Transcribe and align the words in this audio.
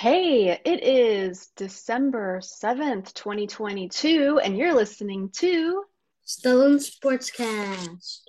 Hey, 0.00 0.56
it 0.64 0.84
is 0.84 1.48
December 1.56 2.38
7th, 2.38 3.14
2022, 3.14 4.38
and 4.40 4.56
you're 4.56 4.72
listening 4.72 5.30
to 5.38 5.82
Stellan 6.24 6.78
Sportscast. 6.78 8.20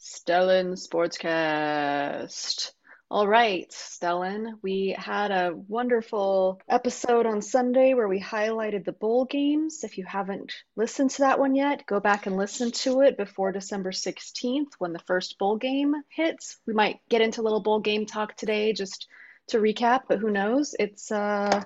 Stellan 0.00 0.74
Sportscast. 0.74 2.72
All 3.12 3.28
right, 3.28 3.70
Stellan, 3.70 4.54
we 4.60 4.96
had 4.98 5.30
a 5.30 5.54
wonderful 5.54 6.60
episode 6.68 7.26
on 7.26 7.42
Sunday 7.42 7.94
where 7.94 8.08
we 8.08 8.20
highlighted 8.20 8.84
the 8.84 8.90
bowl 8.90 9.24
games. 9.24 9.84
If 9.84 9.98
you 9.98 10.04
haven't 10.04 10.52
listened 10.74 11.10
to 11.10 11.18
that 11.20 11.38
one 11.38 11.54
yet, 11.54 11.86
go 11.86 12.00
back 12.00 12.26
and 12.26 12.36
listen 12.36 12.72
to 12.72 13.02
it 13.02 13.16
before 13.16 13.52
December 13.52 13.92
16th 13.92 14.72
when 14.78 14.92
the 14.92 14.98
first 15.06 15.38
bowl 15.38 15.58
game 15.58 15.94
hits. 16.08 16.58
We 16.66 16.74
might 16.74 16.98
get 17.08 17.20
into 17.20 17.40
a 17.40 17.44
little 17.44 17.62
bowl 17.62 17.78
game 17.78 18.04
talk 18.04 18.36
today 18.36 18.72
just 18.72 19.06
to 19.48 19.58
recap, 19.58 20.02
but 20.08 20.18
who 20.18 20.30
knows? 20.30 20.74
It's 20.78 21.10
uh, 21.10 21.62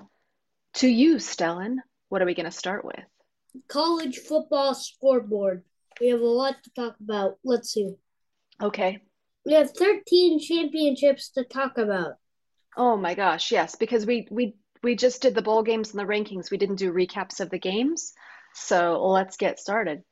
to 0.75 0.87
you, 0.87 1.15
Stellan. 1.15 1.77
What 2.09 2.21
are 2.21 2.25
we 2.25 2.35
going 2.35 2.45
to 2.45 2.51
start 2.51 2.83
with? 2.83 3.03
College 3.67 4.17
football 4.17 4.73
scoreboard. 4.75 5.63
We 5.99 6.09
have 6.09 6.21
a 6.21 6.25
lot 6.25 6.55
to 6.63 6.71
talk 6.71 6.95
about. 7.01 7.37
Let's 7.43 7.71
see. 7.71 7.95
Okay. 8.61 8.99
We 9.45 9.53
have 9.53 9.71
13 9.71 10.39
championships 10.39 11.31
to 11.31 11.43
talk 11.43 11.77
about. 11.77 12.13
Oh 12.77 12.95
my 12.95 13.15
gosh, 13.15 13.51
yes, 13.51 13.75
because 13.75 14.05
we 14.05 14.27
we 14.29 14.55
we 14.83 14.95
just 14.95 15.21
did 15.21 15.35
the 15.35 15.41
bowl 15.41 15.63
games 15.63 15.91
and 15.91 15.99
the 15.99 16.03
rankings. 16.03 16.51
We 16.51 16.57
didn't 16.57 16.75
do 16.75 16.93
recaps 16.93 17.39
of 17.39 17.49
the 17.49 17.59
games. 17.59 18.13
So 18.53 19.07
let's 19.07 19.37
get 19.37 19.59
started. 19.59 20.03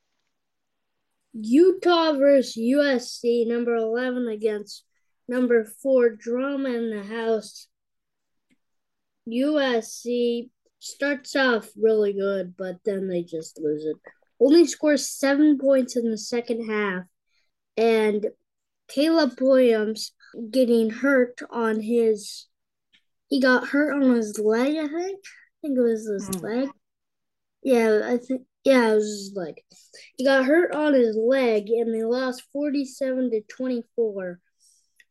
Utah 1.32 2.12
versus 2.12 2.56
USC, 2.56 3.46
number 3.46 3.74
11 3.74 4.28
against 4.28 4.84
number 5.28 5.64
4, 5.82 6.10
Drama 6.10 6.70
in 6.70 6.90
the 6.90 7.02
House. 7.02 7.68
USC 9.28 10.50
starts 10.78 11.36
off 11.36 11.68
really 11.80 12.14
good, 12.14 12.54
but 12.56 12.76
then 12.84 13.08
they 13.08 13.22
just 13.22 13.60
lose 13.60 13.84
it. 13.84 13.96
Only 14.40 14.66
scores 14.66 15.08
seven 15.08 15.58
points 15.58 15.96
in 15.96 16.10
the 16.10 16.18
second 16.18 16.68
half. 16.68 17.04
And 17.76 18.26
Caleb 18.88 19.38
Williams 19.40 20.12
getting 20.50 20.90
hurt 20.90 21.40
on 21.50 21.80
his 21.80 22.46
he 23.28 23.40
got 23.40 23.68
hurt 23.68 23.92
on 23.92 24.14
his 24.14 24.38
leg, 24.38 24.76
I 24.76 24.88
think. 24.88 25.20
I 25.24 25.66
think 25.66 25.78
it 25.78 25.82
was 25.82 26.08
his 26.08 26.28
mm. 26.30 26.42
leg. 26.42 26.68
Yeah, 27.62 28.00
I 28.04 28.16
think 28.16 28.42
yeah, 28.64 28.92
it 28.92 28.94
was 28.94 29.04
his 29.04 29.32
leg. 29.34 29.54
He 30.16 30.24
got 30.24 30.44
hurt 30.44 30.74
on 30.74 30.94
his 30.94 31.16
leg 31.16 31.68
and 31.68 31.94
they 31.94 32.04
lost 32.04 32.42
47 32.52 33.30
to 33.30 33.42
24. 33.42 34.40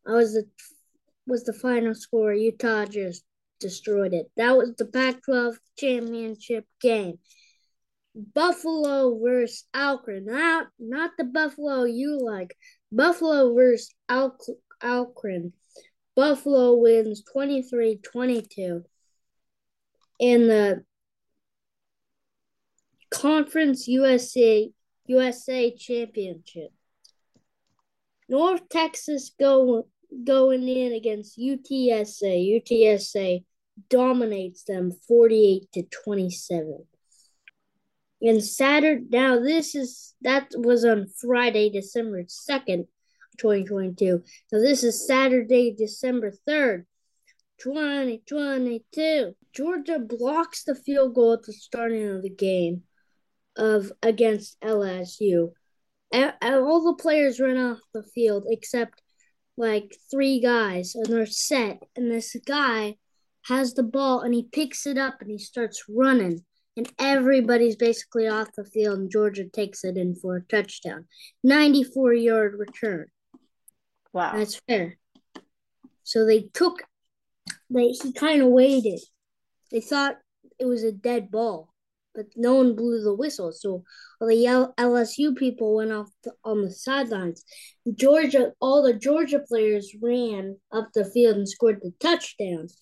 I 0.08 0.12
was 0.12 0.32
the 0.32 0.46
was 1.26 1.44
the 1.44 1.52
final 1.52 1.94
score. 1.94 2.32
Utah 2.32 2.86
just 2.86 3.22
destroyed 3.60 4.14
it. 4.14 4.30
That 4.36 4.56
was 4.56 4.74
the 4.76 4.86
Pac-12 4.86 5.56
championship 5.78 6.64
game. 6.80 7.18
Buffalo 8.14 9.18
versus 9.22 9.66
Akron. 9.74 10.24
Not 10.24 10.68
not 10.78 11.10
the 11.18 11.24
Buffalo 11.24 11.84
you 11.84 12.18
like. 12.18 12.56
Buffalo 12.90 13.54
versus 13.54 13.94
Al- 14.08 14.38
Akron. 14.80 15.52
Buffalo 16.16 16.74
wins 16.74 17.22
23-22 17.32 18.82
in 20.18 20.48
the 20.48 20.84
Conference 23.10 23.86
USA 23.86 24.70
USA 25.06 25.76
Championship. 25.76 26.70
North 28.28 28.68
Texas 28.68 29.30
go 29.38 29.86
going 30.24 30.68
in 30.68 30.92
against 30.92 31.38
UTSA. 31.38 32.62
UTSA 32.62 33.44
dominates 33.88 34.64
them 34.64 34.92
48 35.06 35.72
to 35.72 35.82
27. 35.82 36.84
And 38.20 38.42
Saturday, 38.42 39.04
now 39.10 39.38
this 39.38 39.74
is, 39.74 40.14
that 40.22 40.50
was 40.54 40.84
on 40.84 41.06
Friday, 41.20 41.70
December 41.70 42.24
2nd, 42.24 42.86
2022. 43.38 44.22
So 44.48 44.60
this 44.60 44.82
is 44.82 45.06
Saturday, 45.06 45.74
December 45.76 46.32
3rd, 46.48 46.84
2022. 47.58 49.36
Georgia 49.54 49.98
blocks 50.00 50.64
the 50.64 50.74
field 50.74 51.14
goal 51.14 51.34
at 51.34 51.42
the 51.44 51.52
starting 51.52 52.08
of 52.08 52.22
the 52.22 52.30
game 52.30 52.82
of 53.56 53.92
against 54.02 54.60
LSU. 54.60 55.52
And 56.10 56.32
all 56.42 56.84
the 56.84 57.00
players 57.00 57.38
run 57.38 57.58
off 57.58 57.78
the 57.92 58.02
field 58.02 58.46
except 58.48 59.02
like 59.58 59.96
three 60.10 60.40
guys 60.40 60.94
and 60.94 61.06
they're 61.06 61.26
set 61.26 61.82
and 61.96 62.10
this 62.10 62.34
guy 62.46 62.96
has 63.42 63.74
the 63.74 63.82
ball 63.82 64.20
and 64.20 64.32
he 64.32 64.44
picks 64.44 64.86
it 64.86 64.96
up 64.96 65.20
and 65.20 65.30
he 65.30 65.38
starts 65.38 65.84
running 65.88 66.44
and 66.76 66.90
everybody's 66.98 67.74
basically 67.74 68.28
off 68.28 68.48
the 68.56 68.64
field 68.64 69.00
and 69.00 69.10
Georgia 69.10 69.44
takes 69.44 69.82
it 69.82 69.96
in 69.96 70.14
for 70.14 70.36
a 70.36 70.42
touchdown. 70.42 71.06
94 71.42 72.14
yard 72.14 72.54
return. 72.56 73.06
Wow. 74.12 74.36
That's 74.36 74.60
fair. 74.68 74.96
So 76.04 76.24
they 76.24 76.42
took 76.54 76.82
they 77.68 77.88
he 77.88 78.12
kind 78.12 78.42
of 78.42 78.48
waited. 78.48 79.00
They 79.72 79.80
thought 79.80 80.18
it 80.58 80.66
was 80.66 80.84
a 80.84 80.92
dead 80.92 81.30
ball 81.30 81.74
but 82.14 82.26
no 82.36 82.54
one 82.54 82.74
blew 82.74 83.02
the 83.02 83.14
whistle. 83.14 83.52
So 83.52 83.84
all 84.20 84.28
the 84.28 84.72
LSU 84.78 85.36
people 85.36 85.76
went 85.76 85.92
off 85.92 86.08
the, 86.24 86.32
on 86.44 86.62
the 86.62 86.70
sidelines. 86.70 87.44
Georgia, 87.94 88.52
all 88.60 88.82
the 88.82 88.94
Georgia 88.94 89.40
players 89.40 89.94
ran 90.00 90.56
up 90.72 90.88
the 90.94 91.04
field 91.04 91.36
and 91.36 91.48
scored 91.48 91.80
the 91.80 91.92
touchdowns. 92.00 92.76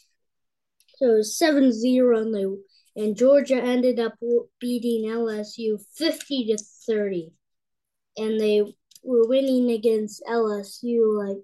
So 0.97 1.11
it 1.11 1.17
was 1.19 1.39
7 1.39 1.73
0, 1.73 2.19
and, 2.19 2.35
they, 2.35 3.03
and 3.03 3.17
Georgia 3.17 3.57
ended 3.57 4.01
up 4.01 4.15
beating 4.59 5.11
LSU 5.11 5.79
50 5.97 6.47
to 6.47 6.59
30. 6.87 7.33
And 8.17 8.41
they 8.41 8.63
were 9.05 9.29
winning 9.29 9.71
against 9.71 10.23
LSU 10.27 11.27
like 11.27 11.43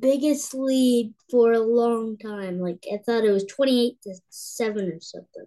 biggest 0.00 0.52
lead 0.54 1.14
for 1.30 1.52
a 1.52 1.60
long 1.60 2.18
time. 2.18 2.58
Like 2.58 2.84
I 2.92 2.98
thought 2.98 3.24
it 3.24 3.30
was 3.30 3.44
28 3.44 4.02
to 4.02 4.14
7 4.28 4.88
or 4.92 5.00
something. 5.00 5.46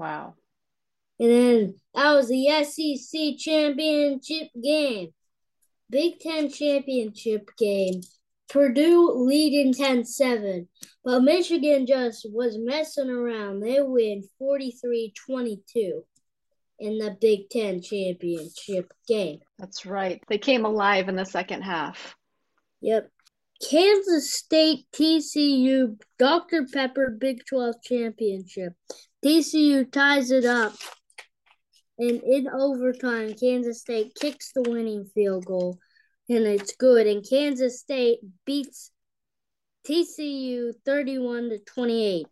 Wow. 0.00 0.32
And 1.18 1.30
then 1.30 1.74
that 1.92 2.14
was 2.14 2.28
the 2.28 2.64
SEC 2.64 3.36
championship 3.36 4.48
game. 4.62 5.10
Big 5.90 6.20
Ten 6.20 6.50
championship 6.50 7.50
game. 7.58 8.00
Purdue 8.48 9.12
leading 9.12 9.74
10 9.74 10.06
7. 10.06 10.66
But 11.04 11.20
Michigan 11.20 11.84
just 11.84 12.26
was 12.32 12.56
messing 12.56 13.10
around. 13.10 13.60
They 13.60 13.82
win 13.82 14.24
43 14.38 15.12
22 15.26 16.02
in 16.78 16.96
the 16.96 17.14
Big 17.20 17.50
Ten 17.50 17.82
championship 17.82 18.94
game. 19.06 19.40
That's 19.58 19.84
right. 19.84 20.22
They 20.28 20.38
came 20.38 20.64
alive 20.64 21.10
in 21.10 21.16
the 21.16 21.26
second 21.26 21.60
half. 21.60 22.16
Yep. 22.80 23.10
Kansas 23.68 24.32
State 24.32 24.86
TCU 24.94 26.00
Dr. 26.18 26.66
Pepper 26.72 27.10
Big 27.10 27.44
12 27.44 27.74
championship. 27.84 28.72
TCU 29.24 29.90
ties 29.90 30.30
it 30.30 30.44
up. 30.44 30.74
And 31.98 32.22
in 32.22 32.48
overtime, 32.48 33.34
Kansas 33.34 33.80
State 33.80 34.14
kicks 34.14 34.52
the 34.52 34.62
winning 34.62 35.04
field 35.14 35.44
goal, 35.44 35.78
and 36.28 36.46
it's 36.46 36.74
good. 36.76 37.06
And 37.06 37.26
Kansas 37.28 37.78
State 37.78 38.20
beats 38.46 38.90
TCU 39.86 40.72
31 40.84 41.50
to 41.50 41.58
28. 41.58 42.26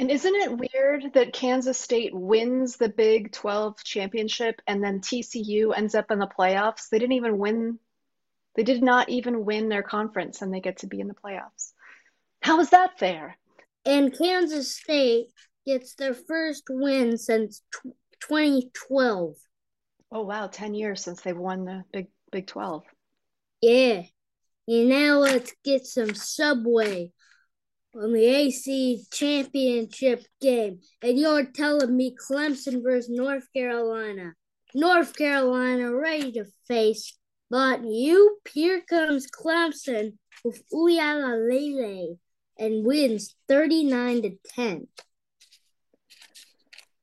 And 0.00 0.10
isn't 0.10 0.34
it 0.34 0.56
weird 0.56 1.12
that 1.12 1.34
Kansas 1.34 1.78
State 1.78 2.14
wins 2.14 2.76
the 2.76 2.88
Big 2.88 3.32
12 3.32 3.84
championship 3.84 4.62
and 4.66 4.82
then 4.82 5.00
TCU 5.00 5.76
ends 5.76 5.94
up 5.94 6.10
in 6.10 6.18
the 6.18 6.26
playoffs? 6.26 6.88
They 6.88 6.98
didn't 6.98 7.16
even 7.16 7.36
win, 7.36 7.78
they 8.56 8.62
did 8.62 8.82
not 8.82 9.10
even 9.10 9.44
win 9.44 9.68
their 9.68 9.82
conference 9.82 10.40
and 10.40 10.54
they 10.54 10.60
get 10.60 10.78
to 10.78 10.86
be 10.86 11.00
in 11.00 11.08
the 11.08 11.14
playoffs. 11.14 11.72
How 12.40 12.60
is 12.60 12.70
that 12.70 12.98
fair? 12.98 13.36
And 13.84 14.16
Kansas 14.16 14.76
State 14.76 15.26
gets 15.66 15.94
their 15.94 16.14
first 16.14 16.64
win 16.68 17.16
since 17.16 17.62
2012. 18.20 19.34
Oh 20.12 20.22
wow, 20.22 20.48
10 20.48 20.74
years 20.74 21.02
since 21.02 21.20
they've 21.22 21.36
won 21.36 21.64
the 21.64 21.84
Big 21.92 22.08
Big 22.30 22.46
12. 22.46 22.84
Yeah. 23.62 24.02
And 24.68 24.88
now 24.88 25.18
let's 25.18 25.52
get 25.64 25.86
some 25.86 26.14
Subway 26.14 27.12
on 27.94 28.12
the 28.12 28.24
AC 28.24 29.04
championship 29.12 30.24
game. 30.40 30.80
And 31.02 31.18
you're 31.18 31.46
telling 31.46 31.96
me 31.96 32.14
Clemson 32.30 32.82
versus 32.82 33.10
North 33.10 33.46
Carolina. 33.52 34.34
North 34.74 35.16
Carolina 35.16 35.92
ready 35.92 36.30
to 36.32 36.44
face, 36.68 37.18
but 37.50 37.84
you, 37.84 38.38
here 38.52 38.80
comes 38.88 39.26
Clemson 39.26 40.12
with 40.44 40.62
Uiagalelei 40.72 42.16
and 42.60 42.84
wins 42.84 43.34
39 43.48 44.22
to 44.22 44.38
10. 44.54 44.86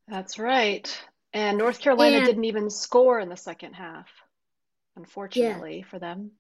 That's 0.08 0.40
right. 0.40 0.88
And 1.34 1.58
North 1.58 1.82
Carolina 1.82 2.18
and, 2.18 2.26
didn't 2.26 2.46
even 2.46 2.70
score 2.70 3.20
in 3.20 3.28
the 3.28 3.36
second 3.36 3.74
half, 3.74 4.08
unfortunately 4.96 5.80
yeah. 5.80 5.86
for 5.90 6.00
them. 6.00 6.32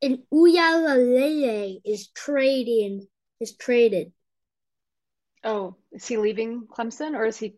And 0.00 0.18
Uiagalelei 0.32 1.80
is 1.84 2.08
trading 2.08 3.08
is 3.40 3.56
traded. 3.56 4.12
Oh, 5.42 5.76
is 5.92 6.06
he 6.06 6.16
leaving 6.16 6.66
Clemson 6.66 7.16
or 7.16 7.26
is 7.26 7.38
he? 7.38 7.54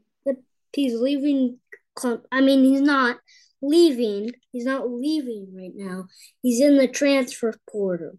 He's 0.72 0.94
leaving. 0.94 1.58
Clem- 1.94 2.22
I 2.30 2.40
mean, 2.40 2.64
he's 2.64 2.80
not 2.80 3.18
leaving. 3.62 4.32
He's 4.52 4.64
not 4.64 4.90
leaving 4.90 5.54
right 5.56 5.72
now. 5.74 6.06
He's 6.42 6.60
in 6.60 6.76
the 6.76 6.88
transfer 6.88 7.54
portal. 7.70 8.18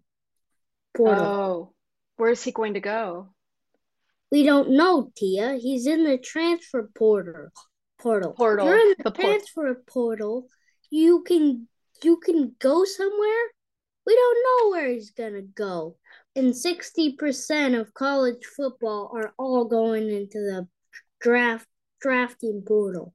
Portal. 0.96 1.24
Oh, 1.24 1.74
where 2.18 2.30
is 2.30 2.42
he 2.42 2.52
going 2.52 2.74
to 2.74 2.80
go? 2.80 3.30
We 4.30 4.44
don't 4.44 4.70
know, 4.70 5.10
Tia. 5.16 5.54
He's 5.54 5.86
in 5.86 6.04
the 6.04 6.18
transfer 6.18 6.90
portal. 6.96 7.48
Portal. 7.98 8.32
Portal. 8.32 8.66
You're 8.66 8.78
in 8.78 8.94
the, 8.98 9.04
the 9.04 9.10
transfer 9.10 9.74
port- 9.74 9.86
portal. 9.86 10.46
You 10.90 11.22
can 11.22 11.66
you 12.02 12.18
can 12.18 12.54
go 12.58 12.84
somewhere. 12.84 13.44
We 14.06 14.14
don't 14.14 14.38
know 14.44 14.70
where 14.70 14.88
he's 14.90 15.10
gonna 15.10 15.42
go. 15.42 15.96
And 16.36 16.56
sixty 16.56 17.14
percent 17.14 17.74
of 17.74 17.94
college 17.94 18.44
football 18.56 19.10
are 19.14 19.32
all 19.38 19.64
going 19.64 20.08
into 20.08 20.38
the 20.38 20.68
draft 21.20 21.66
drafting 22.00 22.62
portal. 22.66 23.14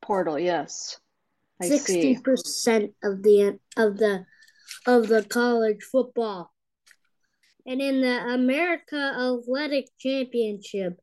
Portal, 0.00 0.38
yes. 0.38 0.98
Sixty 1.62 2.18
percent 2.18 2.92
of 3.02 3.22
the 3.22 3.58
of 3.76 3.98
the 3.98 4.24
of 4.86 5.08
the 5.08 5.22
college 5.22 5.82
football. 5.82 6.51
And 7.66 7.80
in 7.80 8.00
the 8.00 8.34
America 8.34 8.96
Athletic 8.96 9.86
Championship, 9.98 11.00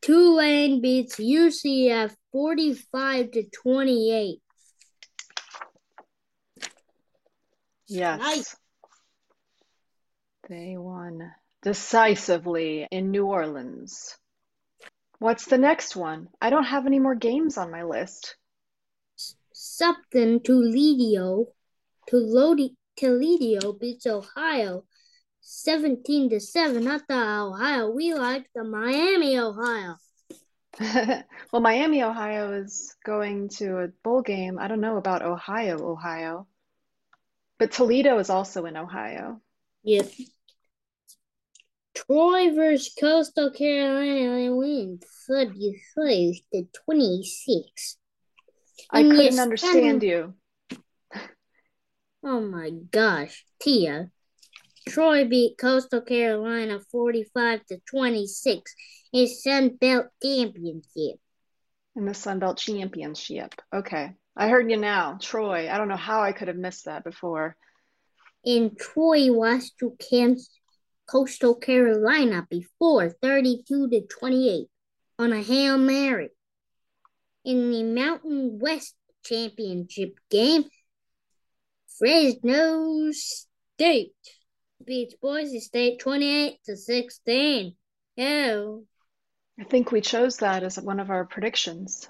Tulane 0.00 0.80
beats 0.80 1.16
UCF 1.16 2.14
45 2.32 3.30
to 3.32 3.44
28. 3.50 4.40
Yes. 7.88 8.20
Nice. 8.20 8.56
They 10.48 10.76
won 10.76 11.32
decisively 11.62 12.86
in 12.90 13.10
New 13.10 13.26
Orleans. 13.26 14.16
What's 15.18 15.46
the 15.46 15.58
next 15.58 15.96
one? 15.96 16.28
I 16.40 16.50
don't 16.50 16.64
have 16.64 16.86
any 16.86 17.00
more 17.00 17.16
games 17.16 17.58
on 17.58 17.72
my 17.72 17.82
list. 17.82 18.36
Something 19.52 20.40
Toledo, 20.40 21.46
Toledo, 22.06 22.72
Toledo 22.96 23.72
beats 23.72 24.06
Ohio 24.06 24.84
17 25.50 26.28
to 26.30 26.40
7. 26.40 26.84
Not 26.84 27.08
the 27.08 27.14
Ohio 27.14 27.90
we 27.90 28.12
like, 28.12 28.46
the 28.54 28.64
Miami, 28.64 29.38
Ohio. 29.38 29.96
well, 31.52 31.62
Miami, 31.62 32.02
Ohio 32.02 32.52
is 32.52 32.94
going 33.04 33.48
to 33.48 33.78
a 33.78 33.88
bowl 34.04 34.20
game. 34.20 34.58
I 34.58 34.68
don't 34.68 34.82
know 34.82 34.98
about 34.98 35.22
Ohio, 35.22 35.78
Ohio. 35.82 36.46
But 37.58 37.72
Toledo 37.72 38.18
is 38.18 38.28
also 38.28 38.66
in 38.66 38.76
Ohio. 38.76 39.40
Yep. 39.84 40.10
Troy 41.94 42.54
versus 42.54 42.94
Coastal 43.00 43.50
Carolina 43.50 44.54
wins 44.54 45.02
35 45.26 46.34
to 46.52 46.68
26. 46.84 47.96
I 48.90 49.02
couldn't 49.02 49.38
understand 49.40 50.02
you. 50.02 50.34
Oh 52.22 52.40
my 52.40 52.70
gosh, 52.90 53.46
Tia. 53.60 54.10
Troy 54.88 55.24
beat 55.24 55.58
Coastal 55.58 56.00
Carolina 56.00 56.80
45 56.90 57.64
to 57.66 57.78
26 57.90 58.74
in 59.12 59.26
Sun 59.26 59.76
Belt 59.76 60.06
Championship. 60.22 61.20
In 61.96 62.04
the 62.04 62.14
Sun 62.14 62.38
Belt 62.38 62.58
Championship. 62.58 63.54
Okay. 63.74 64.12
I 64.36 64.48
heard 64.48 64.70
you 64.70 64.76
now. 64.76 65.18
Troy. 65.20 65.68
I 65.70 65.78
don't 65.78 65.88
know 65.88 65.96
how 65.96 66.22
I 66.22 66.32
could 66.32 66.48
have 66.48 66.56
missed 66.56 66.84
that 66.84 67.04
before. 67.04 67.56
And 68.44 68.78
Troy 68.78 69.32
lost 69.32 69.74
to 69.80 69.96
Coastal 71.06 71.54
Carolina 71.56 72.46
before 72.48 73.10
32 73.10 73.88
to 73.88 74.00
28 74.06 74.68
on 75.18 75.32
a 75.32 75.42
Hail 75.42 75.78
Mary. 75.78 76.30
In 77.44 77.70
the 77.70 77.82
Mountain 77.82 78.58
West 78.60 78.94
Championship 79.24 80.18
game, 80.30 80.64
Fresno 81.98 83.10
State 83.10 84.12
beats 84.88 85.14
Boise 85.14 85.60
State 85.60 86.00
28 86.00 86.58
to 86.64 86.76
16. 86.76 87.76
Oh. 88.18 88.84
I 89.60 89.64
think 89.64 89.92
we 89.92 90.00
chose 90.00 90.38
that 90.38 90.64
as 90.64 90.80
one 90.80 90.98
of 90.98 91.10
our 91.10 91.26
predictions. 91.26 92.08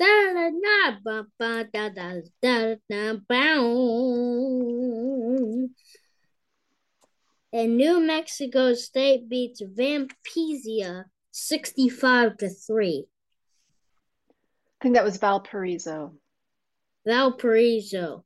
And 0.00 0.62
New 7.76 8.00
Mexico 8.00 8.74
State 8.74 9.28
beats 9.28 9.62
Vampizia 9.62 11.04
65 11.32 12.36
to 12.36 12.48
3. 12.50 13.06
I 14.28 14.32
think 14.82 14.94
that 14.94 15.04
was 15.04 15.16
Valparaiso. 15.16 16.12
Valparaiso. 17.06 18.24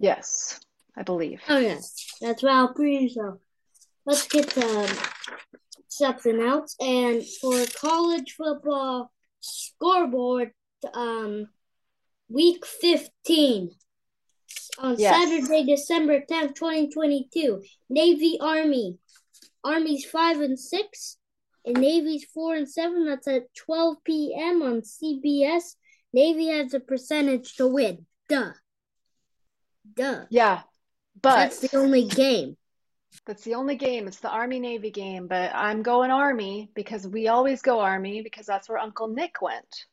Yes, 0.00 0.58
I 0.96 1.04
believe. 1.04 1.40
Oh, 1.48 1.58
yes. 1.58 2.11
That's 2.22 2.42
Valparaiso. 2.42 3.40
Let's 4.06 4.28
get 4.28 4.48
to 4.50 4.88
something 5.88 6.40
else. 6.40 6.76
And 6.80 7.22
for 7.40 7.64
college 7.74 8.34
football 8.38 9.10
scoreboard, 9.40 10.52
um, 10.94 11.48
week 12.28 12.64
15 12.64 13.70
on 14.78 14.96
yes. 14.98 15.14
Saturday, 15.14 15.64
December 15.64 16.20
10th, 16.20 16.54
2022. 16.54 17.60
Navy 17.90 18.38
Army. 18.40 18.98
Army's 19.64 20.04
5 20.04 20.40
and 20.40 20.58
6, 20.58 21.18
and 21.66 21.76
Navy's 21.78 22.24
4 22.32 22.54
and 22.56 22.68
7. 22.68 23.04
That's 23.04 23.28
at 23.28 23.54
12 23.54 23.96
p.m. 24.04 24.62
on 24.62 24.82
CBS. 24.82 25.74
Navy 26.12 26.48
has 26.48 26.72
a 26.74 26.80
percentage 26.80 27.56
to 27.56 27.66
win. 27.66 28.06
Duh. 28.28 28.52
Duh. 29.94 30.24
Yeah. 30.30 30.62
But 31.20 31.36
that's 31.36 31.60
the 31.60 31.76
only 31.76 32.06
game. 32.06 32.56
That's 33.26 33.44
the 33.44 33.54
only 33.54 33.76
game. 33.76 34.08
It's 34.08 34.20
the 34.20 34.30
Army 34.30 34.58
Navy 34.58 34.90
game, 34.90 35.26
but 35.28 35.52
I'm 35.54 35.82
going 35.82 36.10
Army 36.10 36.70
because 36.74 37.06
we 37.06 37.28
always 37.28 37.62
go 37.62 37.80
Army 37.80 38.22
because 38.22 38.46
that's 38.46 38.68
where 38.68 38.78
Uncle 38.78 39.08
Nick 39.08 39.42
went. 39.42 39.86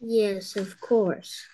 Yes, 0.00 0.56
of 0.56 0.80
course. 0.80 1.46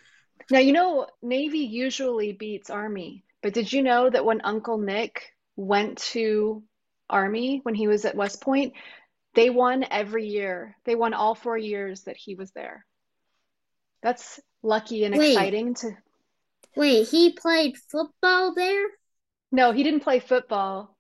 Now, 0.51 0.59
you 0.59 0.73
know, 0.73 1.07
Navy 1.23 1.59
usually 1.59 2.33
beats 2.33 2.71
Army, 2.71 3.25
but 3.43 3.53
did 3.53 3.73
you 3.73 3.83
know 3.83 4.09
that 4.09 4.25
when 4.25 4.41
Uncle 4.43 4.79
Nick 4.79 5.35
went 5.57 5.99
to 5.99 6.63
Army 7.09 7.61
when 7.63 7.75
he 7.75 7.87
was 7.87 8.05
at 8.05 8.17
West 8.17 8.41
Point, 8.41 8.73
they 9.35 9.51
won 9.51 9.85
every 9.91 10.27
year. 10.27 10.77
They 10.85 10.95
won 10.95 11.15
all 11.15 11.35
four 11.35 11.57
years 11.57 12.03
that 12.03 12.17
he 12.17 12.35
was 12.35 12.51
there. 12.53 12.85
That's 14.03 14.41
lucky 14.63 15.05
and 15.05 15.17
Wait. 15.17 15.33
exciting 15.33 15.75
to. 15.75 15.97
Wait, 16.77 17.09
he 17.09 17.33
played 17.33 17.77
football 17.77 18.55
there? 18.55 18.87
No, 19.53 19.73
he 19.73 19.83
didn't 19.83 20.01
play 20.01 20.21
football. 20.21 20.97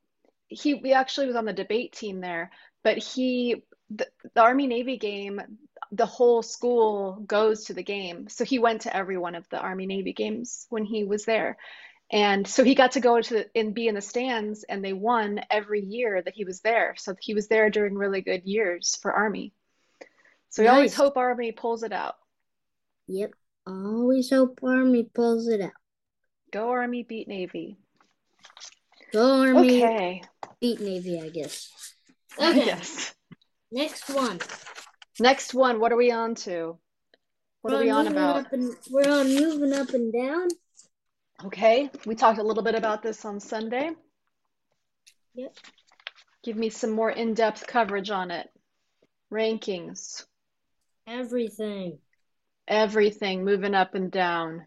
He, 0.48 0.74
we 0.74 0.92
actually 0.92 1.28
was 1.28 1.36
on 1.36 1.44
the 1.44 1.52
debate 1.52 1.92
team 1.92 2.20
there, 2.20 2.50
but 2.82 2.98
he 2.98 3.62
the, 3.90 4.06
the 4.34 4.40
Army 4.40 4.66
Navy 4.66 4.96
game, 4.96 5.40
the 5.92 6.06
whole 6.06 6.42
school 6.42 7.22
goes 7.26 7.64
to 7.64 7.74
the 7.74 7.82
game. 7.82 8.28
So 8.28 8.44
he 8.44 8.58
went 8.58 8.82
to 8.82 8.96
every 8.96 9.18
one 9.18 9.34
of 9.34 9.48
the 9.48 9.58
Army 9.58 9.86
Navy 9.86 10.12
games 10.12 10.66
when 10.70 10.84
he 10.84 11.04
was 11.04 11.24
there. 11.24 11.58
And 12.12 12.46
so 12.46 12.64
he 12.64 12.74
got 12.74 12.92
to 12.92 13.00
go 13.00 13.20
to 13.20 13.46
and 13.54 13.74
be 13.74 13.86
in 13.86 13.94
the 13.94 14.00
stands 14.00 14.64
and 14.64 14.84
they 14.84 14.92
won 14.92 15.40
every 15.48 15.80
year 15.80 16.20
that 16.22 16.34
he 16.34 16.44
was 16.44 16.60
there. 16.60 16.94
So 16.98 17.14
he 17.20 17.34
was 17.34 17.48
there 17.48 17.70
during 17.70 17.94
really 17.94 18.20
good 18.20 18.44
years 18.44 18.98
for 19.00 19.12
Army. 19.12 19.52
So 20.48 20.62
we 20.62 20.66
nice. 20.66 20.74
always 20.74 20.94
hope 20.94 21.16
Army 21.16 21.52
pulls 21.52 21.84
it 21.84 21.92
out. 21.92 22.16
Yep. 23.06 23.32
Always 23.66 24.30
hope 24.30 24.60
Army 24.64 25.04
pulls 25.04 25.46
it 25.46 25.60
out. 25.60 25.70
Go 26.52 26.70
Army 26.70 27.04
beat 27.04 27.28
Navy. 27.28 27.76
Go 29.12 29.40
Army. 29.40 29.84
Okay. 29.84 30.22
Beat 30.60 30.80
Navy, 30.80 31.20
I 31.20 31.28
guess. 31.28 31.68
Okay. 32.38 32.64
yes. 32.64 33.12
Next 33.72 34.08
one. 34.08 34.38
Next 35.18 35.52
one. 35.52 35.80
What 35.80 35.92
are 35.92 35.96
we 35.96 36.10
on 36.12 36.36
to? 36.36 36.78
What 37.60 37.72
we're 37.72 37.80
are 37.80 37.82
we 37.82 37.90
on 37.90 38.06
about? 38.06 38.52
And, 38.52 38.72
we're 38.88 39.10
on 39.10 39.34
moving 39.34 39.72
up 39.72 39.90
and 39.90 40.12
down. 40.12 40.48
Okay. 41.44 41.90
We 42.06 42.14
talked 42.14 42.38
a 42.38 42.44
little 42.44 42.62
bit 42.62 42.76
about 42.76 43.02
this 43.02 43.24
on 43.24 43.40
Sunday. 43.40 43.90
Yep. 45.34 45.54
Give 46.44 46.56
me 46.56 46.70
some 46.70 46.90
more 46.90 47.10
in 47.10 47.34
depth 47.34 47.66
coverage 47.66 48.10
on 48.10 48.30
it. 48.30 48.48
Rankings. 49.32 50.24
Everything. 51.06 51.98
Everything 52.66 53.44
moving 53.44 53.74
up 53.74 53.94
and 53.94 54.10
down. 54.10 54.66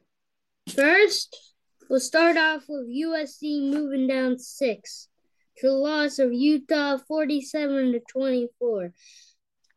First, 0.69 1.52
We'll 1.89 1.99
start 1.99 2.37
off 2.37 2.63
with 2.67 2.87
USC 2.87 3.69
moving 3.71 4.07
down 4.07 4.39
six 4.39 5.09
to 5.57 5.67
the 5.67 5.73
loss 5.73 6.17
of 6.19 6.33
Utah 6.33 6.97
47 6.97 7.91
to 7.93 7.99
24. 7.99 8.93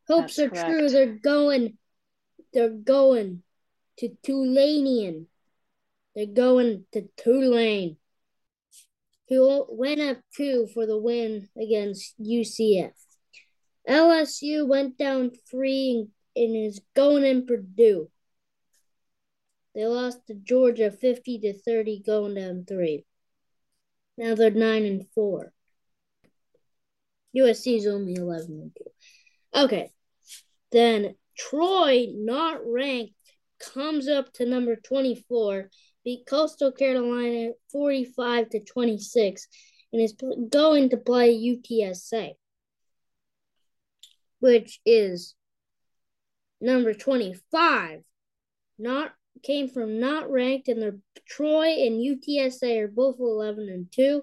Hopes 0.08 0.36
That's 0.36 0.38
are 0.38 0.48
correct. 0.50 0.68
true. 0.68 0.88
They're 0.88 1.16
going. 1.16 1.78
They're 2.52 2.70
going 2.70 3.42
to 3.98 4.16
Tulanian. 4.26 5.26
They're 6.14 6.26
going 6.26 6.84
to 6.92 7.08
Tulane. 7.18 7.96
who 9.28 9.66
went 9.68 10.00
up 10.00 10.18
two 10.34 10.68
for 10.72 10.86
the 10.86 10.96
win 10.96 11.48
against 11.60 12.14
UCF. 12.20 12.92
LSU 13.88 14.66
went 14.66 14.96
down 14.96 15.32
three 15.50 16.06
and 16.34 16.56
is 16.56 16.80
going 16.94 17.24
in 17.24 17.46
Purdue. 17.46 18.08
They 19.76 19.84
lost 19.84 20.26
to 20.28 20.34
Georgia 20.34 20.90
50 20.90 21.38
to 21.40 21.52
30, 21.52 22.02
going 22.04 22.34
down 22.34 22.64
three. 22.66 23.04
Now 24.16 24.34
they're 24.34 24.50
nine 24.50 24.86
and 24.86 25.06
four. 25.14 25.52
USC 27.36 27.76
is 27.76 27.86
only 27.86 28.14
11 28.14 28.46
and 28.52 28.72
two. 28.74 28.90
Okay. 29.54 29.90
Then 30.72 31.16
Troy, 31.36 32.06
not 32.14 32.60
ranked, 32.64 33.12
comes 33.58 34.08
up 34.08 34.32
to 34.34 34.46
number 34.46 34.76
24, 34.76 35.68
beat 36.02 36.26
Coastal 36.26 36.72
Carolina 36.72 37.50
45 37.70 38.48
to 38.48 38.64
26, 38.64 39.46
and 39.92 40.00
is 40.00 40.14
going 40.48 40.88
to 40.88 40.96
play 40.96 41.34
UTSA, 41.34 42.32
which 44.40 44.80
is 44.86 45.34
number 46.62 46.94
25. 46.94 48.00
Not 48.78 49.12
came 49.42 49.68
from 49.68 50.00
not 50.00 50.30
ranked, 50.30 50.68
and 50.68 50.82
the 50.82 51.00
Troy 51.26 51.68
and 51.86 52.00
UTSA 52.00 52.80
are 52.80 52.88
both 52.88 53.16
11 53.18 53.68
and 53.68 53.90
2. 53.92 54.22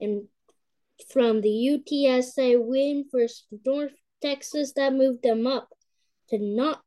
And 0.00 0.28
from 1.10 1.40
the 1.40 1.48
UTSA 1.48 2.62
win 2.64 3.06
versus 3.10 3.44
North 3.64 3.94
Texas, 4.20 4.72
that 4.74 4.92
moved 4.92 5.22
them 5.22 5.46
up 5.46 5.68
to 6.30 6.38
not 6.38 6.82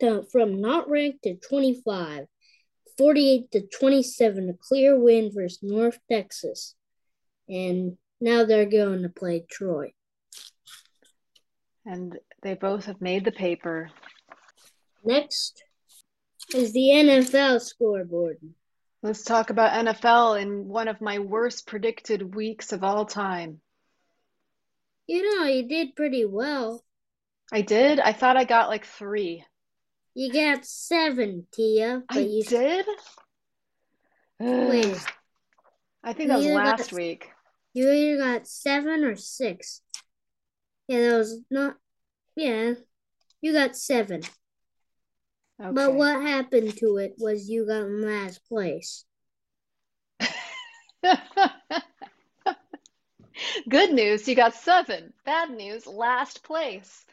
to, 0.00 0.24
from 0.30 0.60
not 0.60 0.88
ranked 0.88 1.24
to 1.24 1.36
25. 1.36 2.26
48 2.98 3.50
to 3.52 3.62
27, 3.66 4.50
a 4.50 4.52
clear 4.60 4.98
win 4.98 5.30
versus 5.34 5.60
North 5.62 5.98
Texas. 6.10 6.74
And 7.48 7.96
now 8.20 8.44
they're 8.44 8.66
going 8.66 9.02
to 9.02 9.08
play 9.08 9.44
Troy. 9.50 9.92
And 11.86 12.18
they 12.42 12.54
both 12.54 12.84
have 12.84 13.00
made 13.00 13.24
the 13.24 13.32
paper. 13.32 13.90
Next 15.02 15.62
is 16.54 16.72
the 16.72 16.90
NFL 16.90 17.60
scoreboard. 17.60 18.38
Let's 19.02 19.24
talk 19.24 19.50
about 19.50 19.72
NFL 19.72 20.40
in 20.40 20.68
one 20.68 20.88
of 20.88 21.00
my 21.00 21.18
worst 21.18 21.66
predicted 21.66 22.34
weeks 22.34 22.72
of 22.72 22.84
all 22.84 23.06
time. 23.06 23.60
You 25.06 25.38
know, 25.38 25.44
you 25.44 25.66
did 25.68 25.96
pretty 25.96 26.24
well. 26.24 26.84
I 27.52 27.62
did? 27.62 27.98
I 27.98 28.12
thought 28.12 28.36
I 28.36 28.44
got 28.44 28.68
like 28.68 28.84
three. 28.84 29.44
You 30.14 30.32
got 30.32 30.64
seven, 30.64 31.46
Tia. 31.52 32.02
I 32.08 32.18
you 32.20 32.42
did? 32.44 32.86
Wait. 34.38 34.96
I 36.04 36.12
think 36.12 36.28
that 36.28 36.38
was 36.38 36.46
last 36.46 36.90
got- 36.90 36.96
week. 36.96 37.28
You 37.72 37.90
either 37.90 38.18
got 38.18 38.48
seven 38.48 39.04
or 39.04 39.14
six. 39.14 39.80
Yeah, 40.88 41.10
that 41.10 41.18
was 41.18 41.40
not. 41.50 41.76
Yeah, 42.34 42.72
you 43.40 43.52
got 43.52 43.76
seven. 43.76 44.22
Okay. 45.60 45.72
But 45.72 45.94
what 45.94 46.22
happened 46.22 46.76
to 46.78 46.96
it 46.96 47.14
was 47.18 47.48
you 47.48 47.66
got 47.66 47.82
in 47.82 48.02
last 48.02 48.40
place. 48.48 49.04
Good 53.68 53.92
news, 53.92 54.26
you 54.26 54.34
got 54.34 54.54
seven. 54.54 55.12
Bad 55.24 55.50
news, 55.50 55.86
last 55.86 56.42
place. 56.42 57.04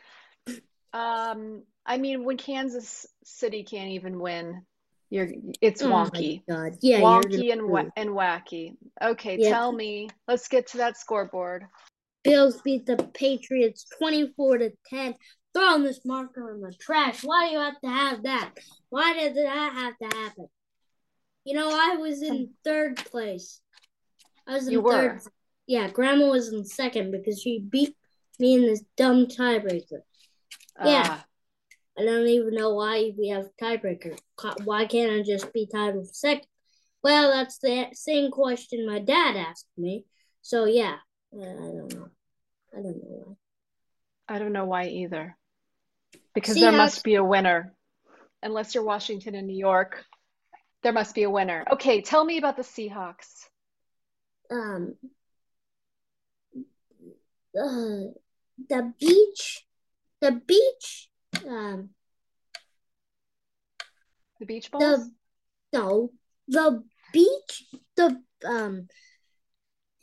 Um, 0.94 1.63
I 1.86 1.98
mean, 1.98 2.24
when 2.24 2.38
Kansas 2.38 3.06
City 3.24 3.63
can't 3.63 3.92
even 3.92 4.20
win, 4.20 4.62
you're 5.10 5.30
it's 5.62 5.82
Oh 5.82 5.88
wonky. 5.88 6.42
God. 6.50 6.74
Yeah, 6.82 7.01
wonky 7.01 7.51
and 7.51 7.68
wa- 7.68 7.86
and 7.96 8.10
wacky. 8.12 8.75
Okay, 9.01 9.38
Yeah. 9.38 9.50
tell 9.50 9.72
me. 9.72 10.10
Let's 10.27 10.48
get 10.48 10.68
to 10.68 10.77
that 10.77 10.98
scoreboard. 10.98 11.66
Bills 12.24 12.62
beat 12.62 12.86
the 12.86 12.98
Patriots 13.13 13.86
24 13.98 14.58
to 14.60 14.72
10. 14.89 15.16
Throwing 15.58 15.82
this 15.84 16.06
marker 16.06 16.54
in 16.54 16.62
the 16.62 16.72
trash. 16.72 17.24
Why 17.24 17.48
do 17.48 17.54
you 17.54 17.60
have 17.60 17.82
to 17.82 17.90
have 17.90 18.24
that? 18.24 18.52
Why 18.90 19.14
did 19.14 19.36
that 19.38 19.74
have 19.74 19.98
to 19.98 20.18
happen? 20.18 20.48
You 21.46 21.56
know, 21.56 21.70
I 21.72 21.96
was 21.96 22.22
in 22.22 22.52
third 22.64 22.98
place. 22.98 23.60
I 24.46 24.54
was 24.54 24.68
in 24.68 24.74
You 24.74 24.84
third. 24.84 25.16
were. 25.16 25.32
Yeah, 25.66 25.90
Grandma 25.90 26.28
was 26.28 26.54
in 26.54 26.64
second 26.64 27.10
because 27.10 27.42
she 27.42 27.60
beat 27.60 27.96
me 28.38 28.54
in 28.54 28.62
this 28.62 28.84
dumb 28.98 29.26
tiebreaker. 29.26 30.02
Yeah. 30.86 31.04
Ah, 31.08 31.26
I 31.98 32.06
don't 32.06 32.28
even 32.28 32.54
know 32.54 32.76
why 32.76 33.14
we 33.18 33.30
have 33.30 33.48
tiebreaker. 33.60 34.16
Why 34.64 34.86
can't 34.86 35.12
I 35.12 35.24
just 35.24 35.52
be 35.54 35.66
tied 35.66 35.96
with 35.96 36.14
second? 36.14 36.46
Well, 37.04 37.32
that's 37.32 37.58
the 37.58 37.88
same 37.94 38.30
question 38.30 38.86
my 38.86 39.00
dad 39.00 39.36
asked 39.36 39.66
me. 39.76 40.06
So 40.44 40.66
yeah, 40.66 40.98
uh, 41.36 41.42
I 41.42 41.72
don't 41.74 41.94
know. 41.96 42.10
I 42.74 42.82
don't 42.84 42.98
know 42.98 43.24
why. 43.26 43.36
I 44.30 44.38
don't 44.38 44.54
know 44.54 44.66
why 44.66 44.86
either. 44.86 45.36
Because 46.38 46.60
there 46.60 46.72
must 46.72 47.03
be 47.03 47.15
a 47.15 47.24
winner. 47.24 47.74
Unless 48.44 48.75
you're 48.75 48.84
Washington 48.84 49.34
and 49.34 49.48
New 49.48 49.58
York, 49.58 50.06
there 50.84 50.94
must 50.94 51.15
be 51.15 51.24
a 51.24 51.29
winner. 51.32 51.65
Okay, 51.72 52.01
tell 52.01 52.24
me 52.24 52.38
about 52.38 52.58
the 52.58 52.62
Seahawks. 52.62 53.48
Um, 54.51 54.94
uh, 57.60 58.13
the 58.70 58.94
beach, 59.00 59.65
the 60.22 60.39
beach, 60.46 61.10
um, 61.48 61.89
The 64.39 64.46
Beach 64.46 64.70
Balls? 64.70 64.84
the 64.84 65.12
no, 65.74 66.12
the 66.48 66.84
beach, 67.13 67.63
the 67.96 68.22
um, 68.46 68.88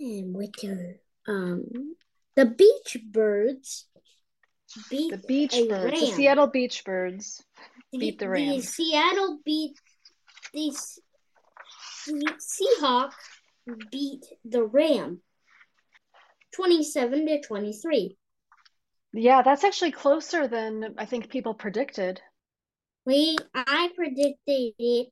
and 0.01 0.35
what 0.35 0.53
the 0.61 0.99
um, 1.29 1.95
the 2.35 2.47
beach 2.47 2.97
birds 3.09 3.87
beat 4.91 5.11
The 5.11 5.19
Beach 5.27 5.57
Birds, 5.69 6.01
the. 6.01 6.07
Seattle 6.07 6.47
Beach 6.47 6.85
Birds. 6.85 7.43
beat 7.93 8.19
the 8.19 8.29
Rams. 8.29 8.67
The 8.67 8.73
Seattle 8.73 9.39
beat 9.45 9.79
the, 10.53 10.69
S- 10.69 10.99
the 12.07 12.33
Seahawk 12.39 13.13
beat 13.91 14.25
the 14.45 14.65
Ram 14.65 15.21
27 16.55 17.27
to 17.27 17.41
23. 17.43 18.17
Yeah, 19.13 19.43
that's 19.43 19.65
actually 19.65 19.93
closer 19.93 20.49
than 20.49 20.95
I 20.99 21.07
think 21.07 21.31
people 21.31 21.55
predicted. 21.55 22.21
We 23.07 23.37
I 23.55 23.91
predicted 23.95 24.73
it 24.79 25.09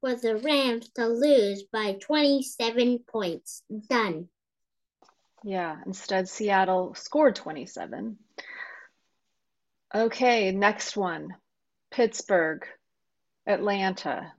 for 0.00 0.14
the 0.14 0.36
Rams 0.36 0.90
to 0.96 1.06
lose 1.06 1.64
by 1.72 1.96
27 2.00 3.00
points. 3.10 3.62
Done. 3.88 4.28
Yeah, 5.44 5.76
instead 5.86 6.28
Seattle 6.28 6.94
scored 6.94 7.36
27. 7.36 8.16
Okay, 9.94 10.52
next 10.52 10.96
one. 10.96 11.34
Pittsburgh, 11.90 12.64
Atlanta. 13.46 14.32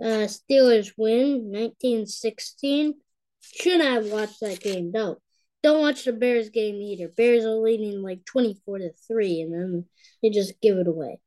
Uh 0.00 0.26
Steelers 0.26 0.92
win 0.96 1.50
1916. 1.52 2.94
Should 3.40 3.80
I 3.80 3.94
have 3.94 4.10
watched 4.10 4.40
that 4.40 4.60
game? 4.60 4.90
No. 4.90 5.18
Don't 5.62 5.80
watch 5.80 6.04
the 6.04 6.12
Bears 6.12 6.50
game 6.50 6.74
either. 6.76 7.08
Bears 7.08 7.44
are 7.44 7.54
leading 7.54 8.02
like 8.02 8.24
24 8.24 8.78
to 8.78 8.90
3 9.06 9.40
and 9.42 9.54
then 9.54 9.84
they 10.22 10.30
just 10.30 10.60
give 10.60 10.76
it 10.76 10.88
away. 10.88 11.20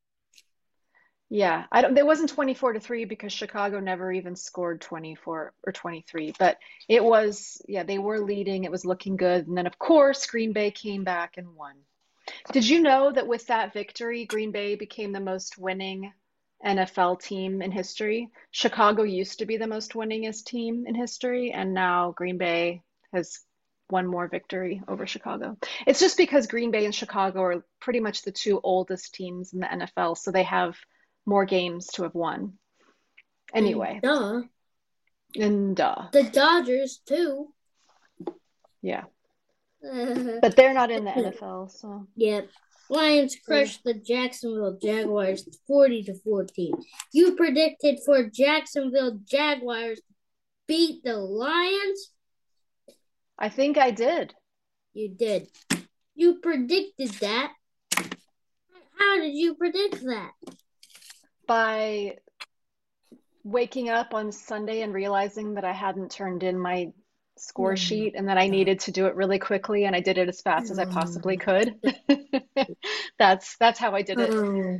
Yeah, 1.29 1.65
I 1.71 1.81
don't, 1.81 1.97
it 1.97 2.05
wasn't 2.05 2.29
24 2.29 2.73
to 2.73 2.79
3 2.79 3.05
because 3.05 3.33
Chicago 3.33 3.79
never 3.79 4.11
even 4.11 4.35
scored 4.35 4.79
24 4.81 5.53
or 5.65 5.71
23, 5.73 6.33
but 6.39 6.57
it 6.87 7.03
was, 7.03 7.61
yeah, 7.67 7.83
they 7.83 7.97
were 7.97 8.19
leading. 8.19 8.63
It 8.63 8.71
was 8.71 8.85
looking 8.85 9.17
good. 9.17 9.45
And 9.47 9.57
then, 9.57 9.67
of 9.67 9.77
course, 9.77 10.25
Green 10.25 10.53
Bay 10.53 10.71
came 10.71 11.03
back 11.03 11.37
and 11.37 11.53
won. 11.55 11.75
Did 12.51 12.67
you 12.67 12.81
know 12.81 13.11
that 13.11 13.27
with 13.27 13.47
that 13.47 13.73
victory, 13.73 14.25
Green 14.25 14.51
Bay 14.51 14.75
became 14.75 15.11
the 15.11 15.19
most 15.19 15.57
winning 15.57 16.11
NFL 16.65 17.21
team 17.21 17.61
in 17.61 17.71
history? 17.71 18.29
Chicago 18.51 19.03
used 19.03 19.39
to 19.39 19.45
be 19.45 19.57
the 19.57 19.67
most 19.67 19.93
winningest 19.93 20.45
team 20.45 20.85
in 20.87 20.95
history, 20.95 21.51
and 21.51 21.73
now 21.73 22.11
Green 22.15 22.37
Bay 22.37 22.83
has 23.13 23.39
one 23.89 24.07
more 24.07 24.27
victory 24.27 24.81
over 24.87 25.07
Chicago. 25.07 25.57
It's 25.85 25.99
just 25.99 26.17
because 26.17 26.47
Green 26.47 26.71
Bay 26.71 26.85
and 26.85 26.93
Chicago 26.93 27.41
are 27.43 27.65
pretty 27.79 27.99
much 27.99 28.23
the 28.23 28.31
two 28.31 28.59
oldest 28.63 29.13
teams 29.13 29.53
in 29.53 29.59
the 29.59 29.67
NFL, 29.67 30.17
so 30.17 30.31
they 30.31 30.43
have 30.43 30.75
more 31.25 31.45
games 31.45 31.87
to 31.93 32.03
have 32.03 32.15
won. 32.15 32.53
Anyway, 33.53 33.99
Duh. 34.03 34.41
and 35.35 35.79
uh, 35.79 36.07
The 36.11 36.23
Dodgers 36.23 36.99
too. 37.05 37.53
yeah, 38.81 39.03
Mm-hmm. 39.83 40.39
but 40.41 40.55
they're 40.55 40.73
not 40.73 40.91
in 40.91 41.05
the 41.05 41.11
NFL, 41.41 41.71
so 41.71 42.07
yep. 42.15 42.49
Lions 42.89 43.35
crushed 43.45 43.83
the 43.83 43.93
Jacksonville 43.93 44.77
Jaguars 44.81 45.47
40 45.67 46.03
to 46.03 46.13
14. 46.23 46.73
You 47.13 47.35
predicted 47.35 47.99
for 48.05 48.29
Jacksonville 48.29 49.19
Jaguars 49.25 50.01
beat 50.67 51.03
the 51.03 51.17
Lions? 51.17 52.11
I 53.37 53.49
think 53.49 53.77
I 53.77 53.91
did. 53.91 54.33
You 54.93 55.09
did. 55.09 55.49
You 56.15 56.39
predicted 56.39 57.09
that. 57.19 57.51
How 57.93 59.17
did 59.17 59.33
you 59.33 59.55
predict 59.55 60.01
that? 60.05 60.31
by 61.47 62.17
waking 63.43 63.89
up 63.89 64.13
on 64.13 64.31
Sunday 64.31 64.81
and 64.81 64.93
realizing 64.93 65.55
that 65.55 65.63
I 65.63 65.71
hadn't 65.71 66.11
turned 66.11 66.43
in 66.43 66.59
my 66.59 66.91
score 67.39 67.75
sheet 67.75 68.13
and 68.15 68.27
that 68.29 68.37
I 68.37 68.47
needed 68.47 68.79
to 68.81 68.91
do 68.91 69.05
it 69.07 69.15
really 69.15 69.39
quickly 69.39 69.85
and 69.85 69.95
I 69.95 69.99
did 69.99 70.17
it 70.17 70.29
as 70.29 70.41
fast 70.41 70.71
as 70.71 70.79
I 70.79 70.85
possibly 70.85 71.37
could. 71.37 71.75
that's 73.19 73.55
that's 73.57 73.79
how 73.79 73.93
I 73.93 74.01
did 74.01 74.19
it. 74.19 74.29
Oh, 74.31 74.79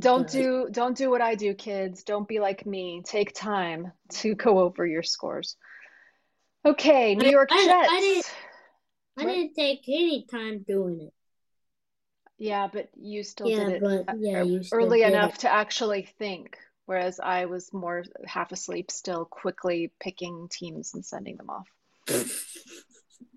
Don't 0.00 0.28
do 0.28 0.68
don't 0.70 0.96
do 0.96 1.10
what 1.10 1.20
I 1.20 1.34
do, 1.34 1.54
kids. 1.54 2.02
Don't 2.04 2.26
be 2.26 2.40
like 2.40 2.66
me. 2.66 3.02
Take 3.04 3.34
time 3.34 3.92
to 4.20 4.34
go 4.34 4.58
over 4.60 4.86
your 4.86 5.02
scores. 5.02 5.56
Okay, 6.64 7.14
New 7.14 7.30
York 7.30 7.48
I- 7.52 7.64
Jets. 7.64 7.88
I 7.90 8.00
didn't- 8.00 8.34
I 9.20 9.24
didn't 9.24 9.54
take 9.54 9.80
any 9.88 10.26
time 10.30 10.64
doing 10.66 11.00
it. 11.00 11.12
Yeah, 12.38 12.68
but 12.72 12.88
you 12.96 13.24
still 13.24 13.48
Yeah, 13.48 13.64
did 13.64 13.68
it 13.70 13.82
but 13.82 14.08
uh, 14.12 14.16
yeah, 14.16 14.42
you 14.44 14.62
still 14.62 14.78
early 14.78 15.02
enough 15.02 15.34
it. 15.34 15.40
to 15.40 15.52
actually 15.52 16.08
think, 16.20 16.56
whereas 16.88 17.20
I 17.20 17.44
was 17.44 17.70
more 17.70 18.02
half 18.26 18.50
asleep, 18.50 18.90
still 18.90 19.26
quickly 19.26 19.92
picking 20.00 20.48
teams 20.50 20.94
and 20.94 21.04
sending 21.04 21.36
them 21.36 21.50
off. 21.50 21.68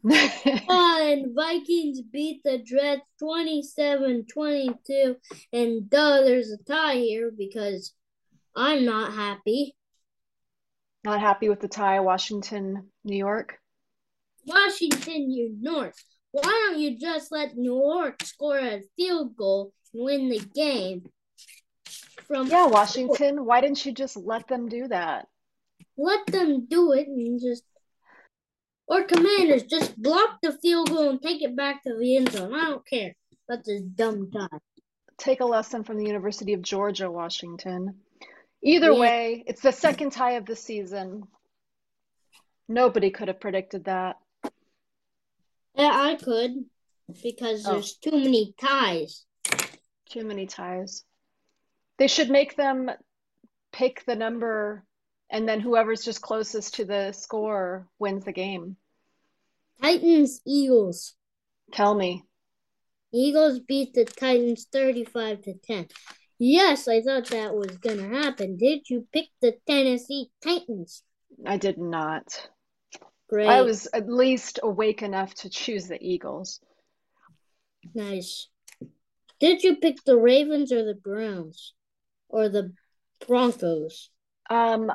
And 0.03 1.35
Vikings 1.35 2.01
beat 2.01 2.41
the 2.43 2.57
Jets 2.57 3.01
27-22. 3.21 5.15
And 5.53 5.89
duh, 5.89 6.21
there's 6.21 6.51
a 6.51 6.57
tie 6.63 6.95
here 6.95 7.31
because 7.37 7.93
I'm 8.55 8.85
not 8.85 9.13
happy. 9.13 9.75
Not 11.03 11.19
happy 11.19 11.49
with 11.49 11.59
the 11.59 11.67
tie, 11.67 11.99
Washington, 11.99 12.89
New 13.03 13.17
York. 13.17 13.59
Washington, 14.47 15.27
New 15.27 15.57
York. 15.61 15.93
Why 16.31 16.41
don't 16.41 16.79
you 16.79 16.97
just 16.97 17.31
let 17.31 17.57
New 17.57 17.75
York 17.75 18.23
score 18.23 18.57
a 18.57 18.81
field 18.95 19.35
goal 19.35 19.73
and 19.93 20.03
win 20.03 20.29
the 20.29 20.39
game? 20.55 21.03
From 22.31 22.47
Yeah, 22.47 22.67
Washington. 22.67 23.43
Why 23.45 23.59
didn't 23.59 23.85
you 23.85 23.91
just 23.91 24.15
let 24.15 24.47
them 24.47 24.69
do 24.69 24.87
that? 24.87 25.27
let 25.97 26.25
them 26.27 26.65
do 26.67 26.93
it 26.93 27.07
and 27.07 27.39
just 27.41 27.63
or 28.87 29.03
commanders 29.03 29.63
just 29.63 29.99
block 30.01 30.39
the 30.41 30.53
field 30.53 30.89
goal 30.89 31.09
and 31.09 31.21
take 31.21 31.41
it 31.41 31.55
back 31.55 31.83
to 31.83 31.95
the 31.97 32.15
end 32.15 32.31
zone. 32.31 32.53
I 32.53 32.69
don't 32.69 32.87
care 32.87 33.13
that's 33.49 33.67
a 33.67 33.81
dumb 33.81 34.31
tie. 34.31 34.59
Take 35.17 35.41
a 35.41 35.45
lesson 35.45 35.83
from 35.83 35.97
the 35.97 36.05
University 36.05 36.53
of 36.53 36.61
Georgia, 36.61 37.11
Washington. 37.11 37.99
Either 38.63 38.93
Yeah. 38.93 38.99
way, 38.99 39.43
it's 39.45 39.61
the 39.61 39.71
second 39.73 40.11
tie 40.11 40.33
of 40.33 40.45
the 40.45 40.55
season. 40.55 41.27
Nobody 42.69 43.11
could 43.11 43.27
have 43.27 43.41
predicted 43.41 43.83
that. 43.85 44.17
Yeah, 45.75 45.91
I 45.93 46.15
could 46.15 46.69
because 47.21 47.67
Oh. 47.67 47.73
there's 47.73 47.97
too 47.97 48.11
many 48.11 48.53
ties. 48.57 49.25
Too 50.09 50.23
many 50.23 50.45
ties. 50.47 51.03
They 52.01 52.07
should 52.07 52.31
make 52.31 52.55
them 52.55 52.89
pick 53.71 54.03
the 54.07 54.15
number, 54.15 54.83
and 55.29 55.47
then 55.47 55.59
whoever's 55.59 56.03
just 56.03 56.19
closest 56.19 56.73
to 56.77 56.85
the 56.85 57.11
score 57.11 57.87
wins 57.99 58.25
the 58.25 58.31
game. 58.31 58.75
Titans, 59.79 60.41
Eagles. 60.43 61.13
Tell 61.71 61.93
me. 61.93 62.23
Eagles 63.13 63.59
beat 63.59 63.93
the 63.93 64.05
Titans 64.05 64.65
35 64.71 65.43
to 65.43 65.53
10. 65.53 65.89
Yes, 66.39 66.87
I 66.87 67.03
thought 67.03 67.27
that 67.27 67.53
was 67.53 67.77
gonna 67.77 68.07
happen. 68.07 68.57
Did 68.57 68.89
you 68.89 69.07
pick 69.13 69.27
the 69.39 69.57
Tennessee 69.67 70.31
Titans? 70.43 71.03
I 71.45 71.57
did 71.57 71.77
not. 71.77 72.49
Great. 73.29 73.47
I 73.47 73.61
was 73.61 73.87
at 73.93 74.09
least 74.09 74.59
awake 74.63 75.03
enough 75.03 75.35
to 75.35 75.51
choose 75.51 75.87
the 75.87 76.03
Eagles. 76.03 76.61
nice. 77.93 78.47
Did 79.39 79.61
you 79.61 79.75
pick 79.75 80.03
the 80.03 80.17
Ravens 80.17 80.71
or 80.71 80.83
the 80.83 80.95
Browns? 80.95 81.75
Or 82.31 82.49
the 82.49 82.73
Broncos? 83.27 84.09
Um, 84.49 84.91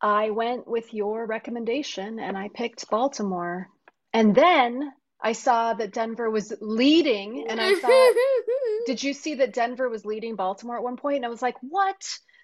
I 0.00 0.30
went 0.30 0.68
with 0.68 0.92
your 0.92 1.26
recommendation 1.26 2.18
and 2.18 2.36
I 2.36 2.48
picked 2.48 2.88
Baltimore. 2.90 3.68
And 4.12 4.34
then 4.34 4.92
I 5.20 5.32
saw 5.32 5.72
that 5.72 5.92
Denver 5.92 6.30
was 6.30 6.52
leading, 6.60 7.46
and 7.48 7.58
I 7.58 7.74
thought, 7.74 8.14
did 8.86 9.02
you 9.02 9.14
see 9.14 9.36
that 9.36 9.54
Denver 9.54 9.88
was 9.88 10.04
leading 10.04 10.36
Baltimore 10.36 10.76
at 10.76 10.84
one 10.84 10.98
point? 10.98 11.16
And 11.16 11.24
I 11.24 11.30
was 11.30 11.40
like, 11.40 11.56
what? 11.62 11.96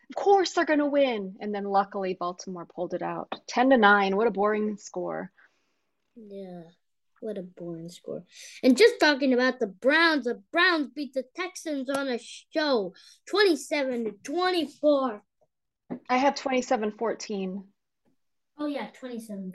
Of 0.08 0.16
course 0.16 0.52
they're 0.52 0.64
going 0.64 0.78
to 0.78 0.86
win. 0.86 1.36
And 1.40 1.54
then 1.54 1.64
luckily 1.64 2.16
Baltimore 2.18 2.66
pulled 2.74 2.94
it 2.94 3.02
out. 3.02 3.28
10 3.48 3.70
to 3.70 3.76
9. 3.76 4.16
What 4.16 4.26
a 4.26 4.30
boring 4.32 4.78
score. 4.78 5.30
Yeah, 6.16 6.62
what 7.20 7.38
a 7.38 7.42
boring 7.42 7.88
score. 7.88 8.24
And 8.62 8.76
just 8.76 8.98
talking 8.98 9.32
about 9.32 9.60
the 9.60 9.66
Browns, 9.66 10.24
the 10.24 10.42
Browns 10.52 10.88
beat 10.94 11.14
the 11.14 11.24
Texans 11.36 11.88
on 11.90 12.08
a 12.08 12.18
show 12.52 12.94
27 13.28 14.04
to 14.04 14.12
24. 14.24 15.22
I 16.08 16.16
have 16.16 16.34
27 16.34 16.92
14. 16.92 17.64
Oh, 18.58 18.66
yeah, 18.66 18.88
27 18.98 19.52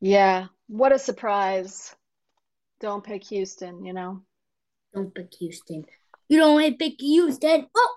Yeah, 0.00 0.46
what 0.68 0.92
a 0.92 0.98
surprise. 0.98 1.94
Don't 2.80 3.04
pick 3.04 3.24
Houston, 3.24 3.84
you 3.84 3.92
know? 3.92 4.22
Don't 4.94 5.14
pick 5.14 5.32
Houston. 5.38 5.84
You 6.28 6.38
don't 6.38 6.54
want 6.54 6.78
to 6.78 6.84
pick 6.84 7.00
Houston. 7.00 7.66
Oh, 7.74 7.96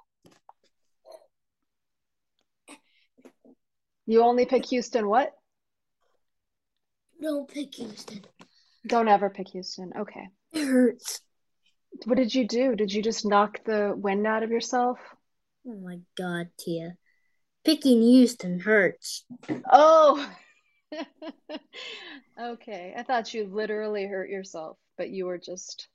You 4.05 4.23
only 4.23 4.45
pick 4.45 4.67
Houston, 4.67 5.07
what? 5.07 5.33
Don't 7.21 7.47
pick 7.47 7.75
Houston. 7.75 8.21
Don't 8.88 9.08
ever 9.08 9.30
pick 9.30 9.49
Houston. 9.49 9.91
Okay. 9.97 10.28
It 10.54 10.65
hurts. 10.65 11.21
What 12.06 12.17
did 12.17 12.34
you 12.36 12.47
do? 12.47 12.75
Did 12.75 12.91
you 12.91 13.01
just 13.01 13.25
knock 13.25 13.63
the 13.65 13.93
wind 13.95 14.28
out 14.28 14.43
of 14.43 14.51
yourself? 14.51 14.99
Oh 15.67 15.80
my 15.84 15.99
God, 16.17 16.49
Tia. 16.60 16.95
Picking 17.63 18.01
Houston 18.01 18.60
hurts. 18.60 19.25
Oh, 19.71 20.30
okay. 22.39 22.93
I 22.95 23.04
thought 23.04 23.34
you 23.34 23.45
literally 23.45 24.06
hurt 24.06 24.30
yourself, 24.30 24.78
but 24.97 25.10
you 25.10 25.25
were 25.25 25.39
just 25.39 25.88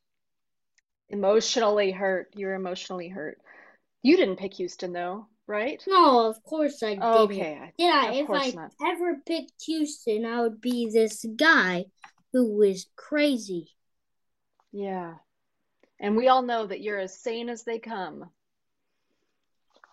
emotionally 1.08 1.92
hurt. 1.92 2.28
You 2.34 2.46
were 2.46 2.54
emotionally 2.54 3.08
hurt. 3.08 3.38
You 4.02 4.16
didn't 4.16 4.38
pick 4.38 4.54
Houston, 4.54 4.92
though, 4.92 5.28
right? 5.50 5.82
No, 5.86 6.28
of 6.28 6.42
course 6.44 6.82
I 6.82 6.96
oh, 7.02 7.26
didn't. 7.26 7.42
Okay. 7.42 7.58
I- 7.60 7.72
Did 7.76 7.92
I? 7.92 8.12
Of 8.12 8.16
if 8.16 8.30
I 8.30 8.50
not. 8.50 8.72
ever 8.86 9.16
picked 9.26 9.52
Houston, 9.66 10.24
I 10.24 10.40
would 10.42 10.60
be 10.60 10.88
this 10.88 11.26
guy 11.36 11.86
who 12.32 12.56
was 12.56 12.86
crazy. 12.96 13.68
Yeah. 14.72 15.14
And 15.98 16.16
we 16.16 16.28
all 16.28 16.42
know 16.42 16.66
that 16.66 16.80
you're 16.80 17.00
as 17.00 17.20
sane 17.20 17.48
as 17.48 17.64
they 17.64 17.80
come. 17.80 18.30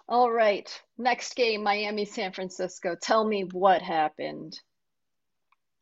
All 0.08 0.32
right. 0.32 0.70
Next 0.98 1.36
game, 1.36 1.64
Miami, 1.64 2.06
San 2.06 2.32
Francisco. 2.32 2.96
Tell 3.02 3.28
me 3.28 3.44
what 3.52 3.82
happened. 3.82 4.58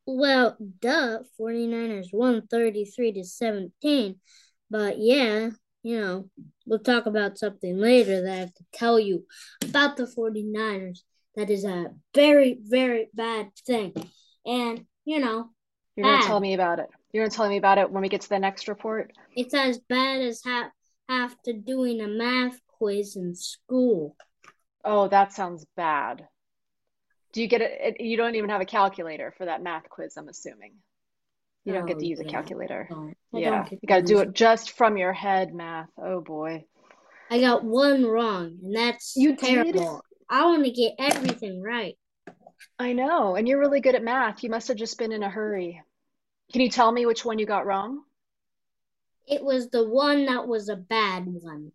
Well, 0.07 0.55
duh, 0.79 1.19
49ers 1.39 2.07
won 2.13 2.47
33 2.47 3.13
to 3.13 3.23
17. 3.23 4.15
But 4.69 4.97
yeah, 4.97 5.49
you 5.83 6.01
know, 6.01 6.29
we'll 6.65 6.79
talk 6.79 7.05
about 7.05 7.37
something 7.37 7.77
later 7.77 8.21
that 8.23 8.31
I 8.31 8.35
have 8.37 8.53
to 8.53 8.65
tell 8.73 8.99
you 8.99 9.25
about 9.63 9.97
the 9.97 10.05
49ers. 10.05 10.99
That 11.35 11.49
is 11.49 11.65
a 11.65 11.87
very, 12.13 12.57
very 12.61 13.09
bad 13.13 13.51
thing. 13.67 13.93
And, 14.45 14.85
you 15.03 15.19
know, 15.19 15.49
You're 15.95 16.05
going 16.05 16.21
to 16.21 16.27
tell 16.27 16.39
me 16.39 16.53
about 16.53 16.79
it. 16.79 16.87
You're 17.11 17.23
going 17.23 17.31
to 17.31 17.35
tell 17.35 17.49
me 17.49 17.57
about 17.57 17.77
it 17.77 17.91
when 17.91 18.01
we 18.01 18.09
get 18.09 18.21
to 18.21 18.29
the 18.29 18.39
next 18.39 18.67
report. 18.67 19.11
it's 19.35 19.53
as 19.53 19.79
bad 19.79 20.21
as 20.21 20.41
ha- 20.43 20.71
after 21.09 21.51
doing 21.53 22.01
a 22.01 22.07
math 22.07 22.59
quiz 22.77 23.15
in 23.15 23.35
school. 23.35 24.15
Oh, 24.83 25.07
that 25.09 25.33
sounds 25.33 25.65
bad. 25.75 26.25
Do 27.33 27.41
you 27.41 27.47
get 27.47 27.61
it? 27.61 27.71
it- 27.99 28.01
You 28.01 28.15
don't 28.17 28.35
even 28.35 28.49
have 28.49 28.61
a 28.61 28.65
calculator 28.65 29.33
for 29.37 29.45
that 29.45 29.61
math 29.61 29.89
quiz, 29.89 30.15
I'm 30.17 30.29
assuming. 30.29 30.75
You 31.65 31.73
don't 31.73 31.87
get 31.87 31.97
Oh, 31.97 31.99
to 31.99 32.05
use 32.05 32.19
a 32.19 32.25
calculator. 32.25 32.87
Yeah, 33.33 33.67
you 33.69 33.79
got 33.87 33.97
to 33.97 34.01
do 34.03 34.19
it 34.19 34.33
just 34.33 34.71
from 34.71 34.97
your 34.97 35.13
head 35.13 35.53
math. 35.53 35.89
Oh 35.97 36.21
boy. 36.21 36.65
I 37.31 37.41
got 37.41 37.63
one 37.63 38.05
wrong, 38.05 38.59
and 38.63 38.75
that's 38.75 39.15
You 39.15 39.35
did? 39.35 39.39
terrible. 39.73 40.01
I 40.29 40.45
want 40.45 40.63
to 40.65 40.71
get 40.71 40.93
everything 40.99 41.61
right. 41.61 41.97
I 42.77 42.93
know, 42.93 43.35
and 43.35 43.47
you're 43.47 43.59
really 43.59 43.81
good 43.81 43.95
at 43.95 44.03
math. 44.03 44.43
You 44.43 44.49
must 44.49 44.67
have 44.67 44.77
just 44.77 44.97
been 44.97 45.11
in 45.11 45.23
a 45.23 45.29
hurry. 45.29 45.81
Can 46.51 46.61
you 46.61 46.69
tell 46.69 46.91
me 46.91 47.05
which 47.05 47.25
one 47.25 47.39
you 47.39 47.45
got 47.47 47.65
wrong? 47.65 48.03
It 49.27 49.43
was 49.43 49.69
the 49.71 49.87
one 49.87 50.25
that 50.27 50.47
was 50.47 50.69
a 50.69 50.75
bad 50.75 51.25
one. 51.25 51.71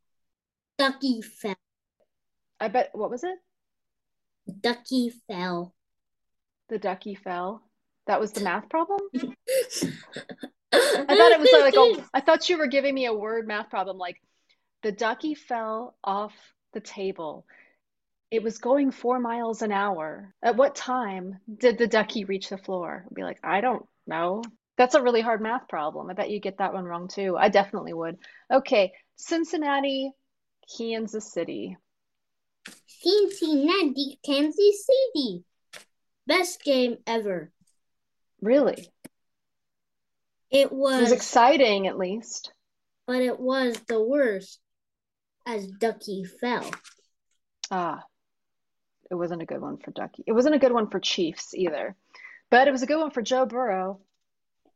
Ducky 0.78 1.20
fell. 1.20 1.56
I 2.60 2.68
bet, 2.68 2.90
what 2.92 3.10
was 3.10 3.24
it? 3.24 3.36
Ducky 4.60 5.10
fell. 5.28 5.74
The 6.68 6.78
ducky 6.78 7.16
fell. 7.16 7.62
That 8.10 8.18
was 8.18 8.32
the 8.32 8.40
math 8.40 8.68
problem? 8.68 8.98
I 9.14 9.20
thought 10.72 11.30
it 11.32 11.38
was 11.38 11.52
like 11.52 11.76
a, 11.76 12.04
I 12.14 12.20
thought 12.20 12.48
you 12.48 12.58
were 12.58 12.66
giving 12.66 12.92
me 12.92 13.06
a 13.06 13.14
word 13.14 13.46
math 13.46 13.70
problem 13.70 13.98
like 13.98 14.20
the 14.82 14.90
ducky 14.90 15.36
fell 15.36 15.94
off 16.02 16.32
the 16.72 16.80
table. 16.80 17.46
It 18.32 18.42
was 18.42 18.58
going 18.58 18.90
four 18.90 19.20
miles 19.20 19.62
an 19.62 19.70
hour. 19.70 20.34
At 20.42 20.56
what 20.56 20.74
time 20.74 21.38
did 21.56 21.78
the 21.78 21.86
ducky 21.86 22.24
reach 22.24 22.48
the 22.48 22.58
floor? 22.58 23.04
I'd 23.06 23.14
be 23.14 23.22
like, 23.22 23.38
I 23.44 23.60
don't 23.60 23.86
know. 24.08 24.42
That's 24.76 24.96
a 24.96 25.02
really 25.02 25.20
hard 25.20 25.40
math 25.40 25.68
problem. 25.68 26.10
I 26.10 26.14
bet 26.14 26.30
you 26.30 26.40
get 26.40 26.58
that 26.58 26.74
one 26.74 26.86
wrong 26.86 27.06
too. 27.06 27.36
I 27.38 27.48
definitely 27.48 27.92
would. 27.92 28.18
Okay, 28.52 28.90
Cincinnati, 29.14 30.10
Kansas 30.76 31.32
City. 31.32 31.76
Cincinnati, 32.88 34.18
Kansas 34.26 34.84
City. 34.84 35.44
Best 36.26 36.64
game 36.64 36.96
ever. 37.06 37.52
Really? 38.40 38.88
It 40.50 40.72
was, 40.72 40.98
It 40.98 41.02
was 41.02 41.12
exciting, 41.12 41.86
at 41.86 41.98
least. 41.98 42.52
but 43.06 43.20
it 43.22 43.38
was 43.38 43.78
the 43.88 44.02
worst 44.02 44.58
as 45.46 45.66
Ducky 45.66 46.24
fell. 46.24 46.68
Ah, 47.70 48.02
it 49.10 49.14
wasn't 49.14 49.42
a 49.42 49.46
good 49.46 49.60
one 49.60 49.78
for 49.78 49.90
Ducky. 49.92 50.24
It 50.26 50.32
wasn't 50.32 50.54
a 50.54 50.58
good 50.58 50.72
one 50.72 50.88
for 50.88 51.00
Chiefs 51.00 51.54
either. 51.54 51.96
But 52.50 52.66
it 52.66 52.72
was 52.72 52.82
a 52.82 52.86
good 52.86 52.98
one 52.98 53.10
for 53.12 53.22
Joe 53.22 53.46
Burrow. 53.46 54.00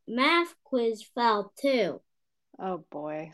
Math 0.07 0.53
quiz 0.63 1.03
fell 1.13 1.51
too. 1.61 2.01
Oh 2.57 2.85
boy. 2.89 3.33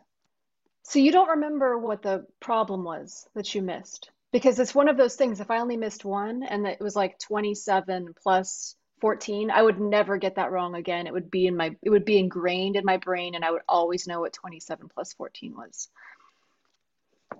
So 0.84 0.98
you 1.00 1.12
don't 1.12 1.30
remember 1.30 1.78
what 1.78 2.02
the 2.02 2.26
problem 2.40 2.84
was 2.84 3.28
that 3.36 3.54
you 3.54 3.62
missed? 3.62 4.10
Because 4.32 4.58
it's 4.60 4.74
one 4.74 4.88
of 4.88 4.98
those 4.98 5.16
things, 5.16 5.40
if 5.40 5.52
I 5.52 5.60
only 5.60 5.78
missed 5.78 6.06
one 6.06 6.42
and 6.44 6.66
it 6.66 6.80
was 6.80 6.96
like 6.96 7.20
27 7.20 8.16
plus 8.24 8.76
14, 9.02 9.52
I 9.52 9.62
would 9.62 9.80
never 9.80 10.18
get 10.18 10.36
that 10.36 10.52
wrong 10.52 10.76
again. 10.76 11.08
It 11.08 11.14
would 11.14 11.32
be 11.32 11.48
in 11.48 11.58
my 11.58 11.76
it 11.82 11.90
would 11.90 12.06
be 12.06 12.20
ingrained 12.20 12.76
in 12.76 12.86
my 12.86 12.98
brain 12.98 13.36
and 13.36 13.44
I 13.44 13.52
would 13.52 13.64
always 13.68 14.08
know 14.08 14.22
what 14.22 14.34
27 14.34 14.90
plus 14.94 15.14
14 15.14 15.56
was. 15.56 15.90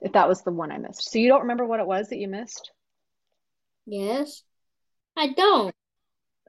If 0.02 0.14
that 0.14 0.28
was 0.28 0.42
the 0.42 0.52
one 0.52 0.72
I 0.72 0.78
missed. 0.78 1.12
So 1.12 1.20
you 1.20 1.28
don't 1.28 1.42
remember 1.42 1.66
what 1.66 1.80
it 1.80 1.88
was 1.88 2.10
that 2.10 2.18
you 2.18 2.28
missed? 2.28 2.72
Yes. 3.86 4.42
I 5.16 5.30
don't. 5.34 5.76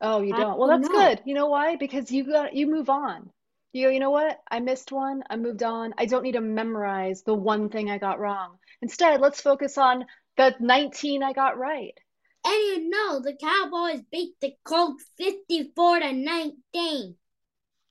Oh, 0.01 0.21
you 0.21 0.35
don't. 0.35 0.59
Well, 0.59 0.69
that's 0.69 0.89
know. 0.89 0.95
good. 0.95 1.23
You 1.25 1.35
know 1.35 1.47
why? 1.47 1.77
Because 1.77 2.11
you 2.11 2.25
got 2.25 2.55
you 2.55 2.67
move 2.67 2.89
on. 2.89 3.31
You 3.73 3.87
go, 3.87 3.91
you 3.91 4.01
know 4.01 4.11
what? 4.11 4.39
I 4.51 4.61
missed 4.61 4.93
one. 4.93 5.23
I 5.31 5.37
moved 5.37 5.63
on. 5.63 5.95
I 5.97 6.07
don't 6.07 6.25
need 6.25 6.33
to 6.33 6.41
memorize 6.41 7.23
the 7.23 7.35
one 7.35 7.71
thing 7.71 7.91
I 7.91 7.99
got 7.99 8.21
wrong. 8.21 8.59
Instead, 8.83 9.21
let's 9.21 9.41
focus 9.41 9.79
on 9.79 10.05
the 10.37 10.55
19 10.61 11.23
I 11.23 11.33
got 11.33 11.59
right. 11.59 11.95
And 12.45 12.55
you 12.55 12.91
know 12.91 13.21
the 13.21 13.35
Cowboys 13.35 14.03
beat 14.11 14.35
the 14.41 14.55
Colts 14.65 15.05
54 15.19 16.01
to 16.01 16.13
19. 16.13 17.17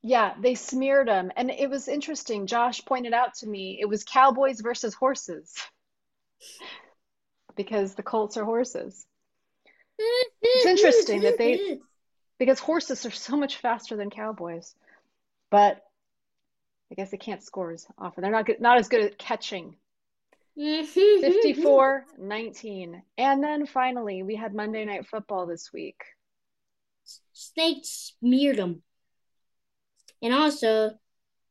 Yeah, 0.04 0.34
they 0.42 0.56
smeared 0.56 1.08
them. 1.08 1.32
And 1.36 1.52
it 1.52 1.70
was 1.70 1.88
interesting. 1.88 2.48
Josh 2.48 2.84
pointed 2.86 3.14
out 3.14 3.36
to 3.36 3.48
me 3.48 3.78
it 3.80 3.86
was 3.86 4.04
Cowboys 4.04 4.60
versus 4.62 4.94
horses 4.94 5.54
because 7.56 7.96
the 7.96 8.04
Colts 8.04 8.36
are 8.38 8.46
horses. 8.46 9.06
It's 10.42 10.66
interesting 10.66 11.22
that 11.22 11.38
they- 11.38 11.80
Because 12.40 12.60
horses 12.60 13.06
are 13.06 13.12
so 13.12 13.38
much 13.38 13.58
faster 13.58 13.96
than 13.96 14.10
cowboys. 14.10 14.74
But 15.52 15.86
I 16.92 16.96
guess 16.96 17.12
they 17.12 17.18
can't 17.18 17.44
score 17.44 17.72
as 17.72 17.86
often. 18.00 18.24
They're 18.24 18.32
not 18.32 18.48
good, 18.48 18.60
not 18.60 18.80
as 18.80 18.90
good 18.90 19.04
at 19.04 19.20
catching 19.20 19.78
54 20.62 22.06
19. 22.20 23.02
And 23.18 23.44
then 23.44 23.66
finally, 23.66 24.22
we 24.22 24.36
had 24.36 24.54
Monday 24.54 24.86
Night 24.86 25.08
Football 25.08 25.48
this 25.48 25.72
week. 25.74 26.02
Snakes 27.34 28.14
smeared 28.20 28.58
them. 28.58 28.84
And 30.22 30.34
also, 30.34 30.92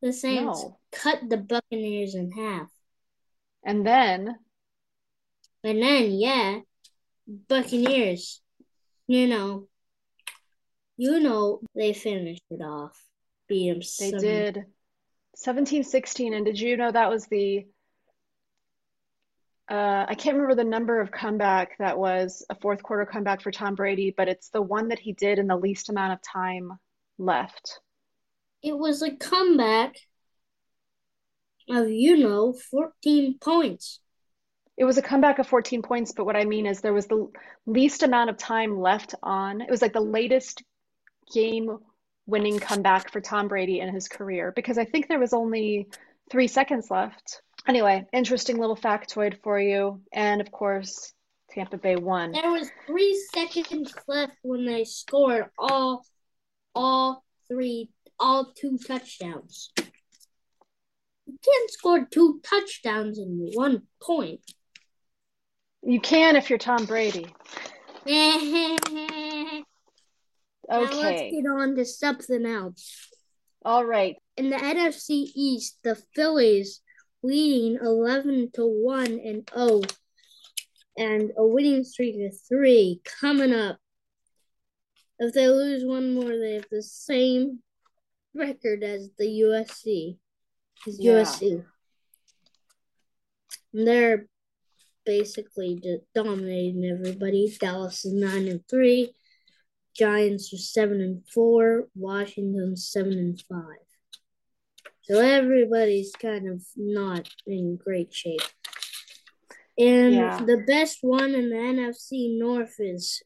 the 0.01 0.13
Saints 0.13 0.63
No. 0.63 0.79
cut 0.93 1.29
the 1.29 1.39
Buccaneers 1.39 2.15
in 2.15 2.31
half. 2.31 2.71
And 3.65 3.85
then, 3.87 4.37
And 5.65 5.83
then, 5.83 6.13
yeah, 6.13 6.61
Buccaneers, 7.27 8.41
you 9.07 9.27
know, 9.27 9.69
you 10.97 11.21
know, 11.21 11.61
they 11.75 11.93
finished 11.93 12.45
it 12.51 12.63
off. 12.63 12.99
Beat 13.49 13.73
them 13.73 13.83
they 13.99 14.11
did 14.19 14.65
17 15.35 15.83
16. 15.83 16.35
And 16.35 16.47
did 16.47 16.61
you 16.61 16.77
know 16.77 16.93
that 16.93 17.11
was 17.11 17.27
the, 17.27 17.67
uh, 19.71 20.05
I 20.09 20.17
can't 20.17 20.35
remember 20.35 20.57
the 20.57 20.69
number 20.69 21.01
of 21.01 21.13
comeback 21.13 21.79
that 21.79 21.97
was 21.97 22.45
a 22.51 22.57
fourth 22.57 22.83
quarter 22.83 23.07
comeback 23.07 23.41
for 23.41 23.53
Tom 23.53 23.77
Brady, 23.77 24.13
but 24.15 24.29
it's 24.29 24.49
the 24.49 24.61
one 24.61 24.89
that 24.89 24.99
he 24.99 25.13
did 25.13 25.39
in 25.39 25.47
the 25.47 25.57
least 25.57 25.89
amount 25.89 26.13
of 26.13 26.21
time 26.23 26.73
left. 27.19 27.79
It 28.63 28.77
was 28.77 29.01
a 29.03 29.15
comeback 29.15 29.95
of, 31.71 31.89
you 31.89 32.17
know, 32.17 32.53
14 32.53 33.39
points. 33.39 34.01
It 34.77 34.85
was 34.85 34.99
a 34.99 35.03
comeback 35.03 35.39
of 35.39 35.47
14 35.47 35.83
points, 35.83 36.13
but 36.17 36.25
what 36.27 36.37
I 36.37 36.45
mean 36.45 36.67
is 36.67 36.81
there 36.81 36.93
was 36.93 37.07
the 37.07 37.31
least 37.65 38.03
amount 38.03 38.31
of 38.31 38.39
time 38.39 38.81
left 38.81 39.15
on. 39.23 39.61
It 39.61 39.71
was 39.71 39.83
like 39.83 39.93
the 39.93 40.01
latest 40.01 40.65
game 41.33 41.79
winning 42.27 42.59
comeback 42.59 43.13
for 43.13 43.21
Tom 43.21 43.47
Brady 43.47 43.79
in 43.79 43.95
his 43.95 44.09
career 44.09 44.53
because 44.57 44.79
I 44.79 44.85
think 44.85 45.07
there 45.07 45.21
was 45.21 45.33
only 45.33 45.89
three 46.31 46.49
seconds 46.49 46.91
left. 46.91 47.43
Anyway, 47.67 48.07
interesting 48.13 48.59
little 48.59 48.77
factoid 48.77 49.41
for 49.43 49.61
you. 49.61 50.01
And 50.13 50.41
of 50.41 50.51
course, 50.51 51.13
Tampa 51.51 51.79
Bay 51.79 51.97
won. 51.97 52.33
There 52.33 52.51
was 52.51 52.71
three 52.87 53.21
seconds 53.35 53.93
left 54.07 54.33
when 54.43 54.65
they 54.65 54.85
scored 54.85 55.47
all, 55.59 56.05
all 56.75 57.25
three, 57.49 57.91
all 58.19 58.53
two 58.57 58.79
touchdowns. 58.79 59.73
You 59.79 61.39
can't 61.45 61.71
score 61.71 62.07
two 62.11 62.41
touchdowns 62.43 63.19
in 63.19 63.51
one 63.55 63.83
point. 64.03 64.41
You 65.83 66.01
can 66.01 66.37
if 66.37 66.51
you're 66.51 66.59
Tom 66.59 66.85
Brady. 66.87 67.27
okay. 68.07 69.65
Now 70.69 70.83
let's 70.83 71.23
get 71.33 71.47
on 71.51 71.75
to 71.77 71.85
something 71.85 72.47
else. 72.47 73.09
All 73.65 73.85
right. 73.85 74.15
In 74.37 74.51
the 74.51 74.57
NFC 74.57 75.27
East, 75.35 75.79
the 75.83 75.97
Phillies 76.15 76.81
leading 77.23 77.79
11 77.83 78.51
to 78.55 78.67
1 78.67 79.07
and 79.07 79.49
0 79.55 79.83
and 80.97 81.31
a 81.37 81.47
winning 81.47 81.85
streak 81.85 82.17
of 82.27 82.39
3 82.49 83.01
coming 83.21 83.53
up. 83.53 83.79
If 85.19 85.35
they 85.35 85.49
lose 85.49 85.85
one 85.85 86.15
more, 86.15 86.37
they 86.37 86.55
have 86.55 86.67
the 86.71 86.83
same 86.83 87.63
record 88.35 88.83
as 88.83 89.11
the 89.19 89.41
USC. 89.43 90.19
As 90.87 90.99
Yeah. 90.99 91.23
USC. 91.23 91.65
And 93.73 93.87
they're 93.87 94.27
basically 95.05 95.81
dominating 96.15 96.85
everybody. 96.85 97.55
Dallas 97.61 98.05
is 98.05 98.13
9 98.13 98.49
and 98.49 98.67
3. 98.69 99.15
Giants 99.95 100.53
are 100.53 100.59
seven 100.59 101.01
and 101.01 101.27
four. 101.29 101.89
Washington 101.95 102.77
seven 102.77 103.19
and 103.19 103.43
five. 103.43 103.90
So 105.11 105.19
everybody's 105.19 106.13
kind 106.13 106.49
of 106.49 106.65
not 106.77 107.29
in 107.45 107.77
great 107.77 108.15
shape. 108.15 108.43
And 109.77 110.15
Yeah. 110.15 110.45
the 110.45 110.59
best 110.59 110.99
one 111.01 111.35
in 111.35 111.51
the 111.51 111.57
NFC 111.57 112.39
North 112.39 112.77
is 112.79 113.21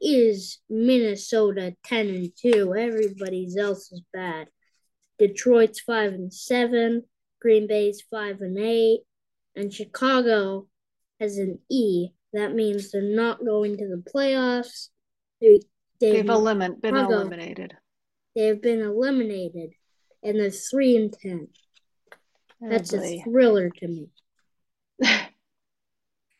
is 0.00 0.58
Minnesota 0.68 1.76
ten 1.84 2.08
and 2.08 2.32
two. 2.36 2.74
Everybody's 2.74 3.56
else 3.56 3.92
is 3.92 4.02
bad. 4.12 4.48
Detroit's 5.18 5.78
five 5.78 6.12
and 6.14 6.34
seven. 6.34 7.04
Green 7.40 7.68
Bay's 7.68 8.02
five 8.10 8.40
and 8.40 8.58
eight. 8.58 9.02
And 9.54 9.72
Chicago 9.72 10.66
has 11.20 11.38
an 11.38 11.60
E. 11.68 12.08
That 12.32 12.54
means 12.54 12.90
they're 12.90 13.02
not 13.02 13.44
going 13.44 13.76
to 13.78 13.86
the 13.86 14.02
playoffs. 14.02 14.88
They, 15.40 15.60
They've 16.00 16.26
they've, 16.26 16.26
elimin 16.26 16.80
been 16.80 16.96
Chicago. 16.96 17.30
Eliminated. 18.36 18.54
they've 18.54 18.62
been 18.62 18.80
eliminated. 18.80 19.70
And 20.22 20.40
they're 20.40 20.50
three 20.50 20.96
and 20.96 21.12
ten. 21.12 21.48
Oh, 22.62 22.68
That's 22.68 22.92
a 22.92 23.22
thriller 23.22 23.70
to 23.70 23.88
me. 23.88 24.08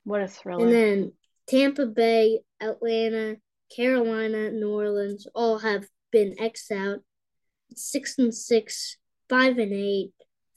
What 0.04 0.22
a 0.22 0.28
thriller! 0.28 0.64
And 0.64 0.72
then 0.72 1.12
Tampa 1.48 1.84
Bay, 1.84 2.38
Atlanta, 2.60 3.38
Carolina, 3.74 4.52
New 4.52 4.70
Orleans 4.70 5.26
all 5.34 5.58
have 5.58 5.84
been 6.12 6.36
X 6.38 6.70
out. 6.70 7.00
Six 7.74 8.16
and 8.16 8.32
six, 8.32 8.98
five 9.28 9.58
and 9.58 9.72
eight, 9.72 10.12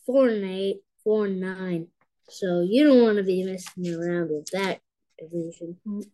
four 0.05 0.27
and 0.27 0.45
eight, 0.45 0.81
four 1.03 1.25
and 1.25 1.39
nine. 1.39 1.87
So 2.29 2.61
you 2.61 2.83
don't 2.83 3.01
want 3.01 3.17
to 3.17 3.23
be 3.23 3.43
messing 3.43 3.91
around 3.91 4.29
with 4.29 4.45
that 4.51 4.81
division. 5.17 5.77
Mm. 5.87 6.05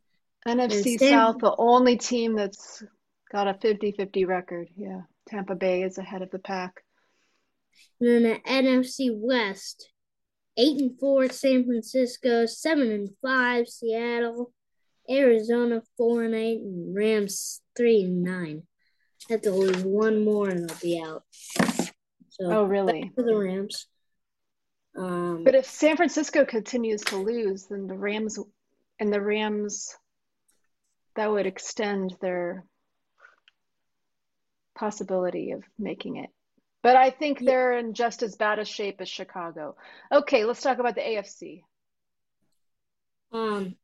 NFC 0.48 0.92
And 0.92 1.00
South, 1.02 1.40
the 1.40 1.54
only 1.58 1.98
team 1.98 2.36
that's 2.36 2.84
got 3.32 3.50
a 3.50 3.54
50-50 3.56 4.28
record. 4.28 4.70
Yeah. 4.78 5.02
Tampa 5.28 5.56
Bay 5.56 5.84
is 5.84 5.98
ahead 5.98 6.22
of 6.22 6.32
the 6.32 6.40
pack. 6.40 6.84
And 8.00 8.10
then 8.10 8.24
the 8.24 8.40
NFC 8.50 9.10
West, 9.14 9.90
eight 10.58 10.80
and 10.82 11.00
four, 11.00 11.30
San 11.30 11.66
Francisco, 11.66 12.46
seven 12.46 12.92
and 12.92 13.10
five, 13.22 13.68
Seattle, 13.68 14.52
Arizona, 15.10 15.82
four 15.98 16.24
and 16.24 16.36
eight, 16.36 16.62
and 16.62 16.96
Rams 16.96 17.62
three 17.76 18.04
and 18.04 18.24
nine. 18.24 18.64
Have 19.30 19.42
to 19.44 19.52
lose 19.52 19.84
one 19.84 20.24
more 20.24 20.50
and 20.50 20.68
they'll 20.70 20.78
be 20.80 21.02
out. 21.02 21.24
So 22.30 22.52
Oh, 22.52 22.64
really? 22.64 23.12
for 23.16 23.24
the 23.24 23.36
Rams. 23.36 23.88
Um, 24.98 25.44
But 25.44 25.56
if 25.56 25.66
San 25.66 25.96
Francisco 25.98 26.46
continues 26.46 27.02
to 27.06 27.18
lose, 27.18 27.66
then 27.66 27.88
the 27.88 27.98
Rams 27.98 28.38
and 29.00 29.12
the 29.12 29.22
Rams 29.22 29.96
that 31.16 31.32
would 31.32 31.46
extend 31.48 32.16
their 32.22 32.66
possibility 34.76 35.52
of 35.52 35.64
making 35.80 36.18
it. 36.18 36.30
But 36.84 36.96
I 36.96 37.10
think 37.10 37.40
Yeah. 37.40 37.46
they're 37.48 37.78
in 37.80 37.94
just 37.94 38.22
as 38.22 38.36
bad 38.36 38.60
a 38.60 38.66
shape 38.66 39.02
as 39.02 39.10
Chicago. 39.10 39.76
Okay, 40.12 40.46
let's 40.46 40.62
talk 40.62 40.78
about 40.78 40.96
the 40.96 41.02
AFC. 41.02 41.64
Um, 43.32 43.76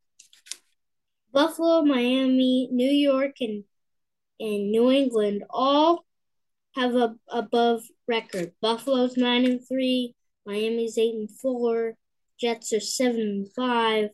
Buffalo, 1.32 1.84
Miami, 1.84 2.68
New 2.72 2.90
York, 2.90 3.42
and 3.42 3.64
and 4.40 4.72
New 4.72 4.90
England 4.92 5.44
all 5.52 6.04
have 6.76 6.96
a 6.96 7.16
above 7.28 7.84
record. 8.08 8.54
Buffalo's 8.60 9.16
nine 9.16 9.46
and 9.46 9.68
three, 9.68 10.16
Miami's 10.46 10.98
eight 10.98 11.14
and 11.14 11.30
four, 11.30 11.96
Jets 12.40 12.74
are 12.74 12.80
seven 12.80 13.22
and 13.22 13.54
five, 13.54 14.10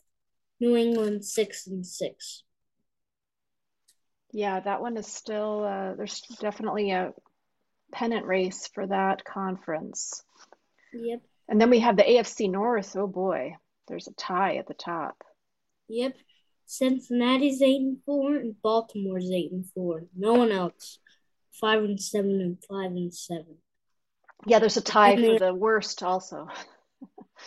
New 0.60 0.76
England 0.76 1.24
six 1.24 1.66
and 1.68 1.86
six. 1.86 2.44
Yeah, 4.32 4.60
that 4.60 4.82
one 4.82 4.98
is 4.98 5.08
still 5.08 5.64
uh, 5.64 5.96
there's 5.96 6.22
definitely 6.40 6.92
a 6.92 7.14
pennant 7.92 8.26
race 8.26 8.70
for 8.74 8.86
that 8.88 9.24
conference. 9.24 10.24
Yep. 10.94 11.22
And 11.48 11.62
then 11.62 11.70
we 11.70 11.80
have 11.80 11.96
the 11.96 12.04
AFC 12.04 12.52
North. 12.52 12.96
Oh 12.96 13.08
boy, 13.08 13.56
there's 13.88 14.08
a 14.08 14.14
tie 14.14 14.58
at 14.58 14.68
the 14.68 14.74
top. 14.74 15.24
Yep. 15.88 16.16
Cincinnati's 16.66 17.62
eight 17.62 17.82
and 17.82 17.98
four, 18.06 18.36
and 18.36 18.62
Baltimore's 18.62 19.32
eight 19.32 19.52
and 19.52 19.66
four. 19.74 20.04
No 20.16 20.34
one 20.34 20.52
else. 20.52 21.00
Five 21.54 21.84
and 21.84 22.00
seven, 22.00 22.42
and 22.42 22.58
five 22.70 22.92
and 22.92 23.14
seven. 23.14 23.58
Yeah, 24.46 24.60
there's 24.60 24.78
a 24.78 24.82
tie 24.82 25.16
for 25.16 25.40
the 25.40 25.54
worst 25.54 26.04
also. 26.04 26.50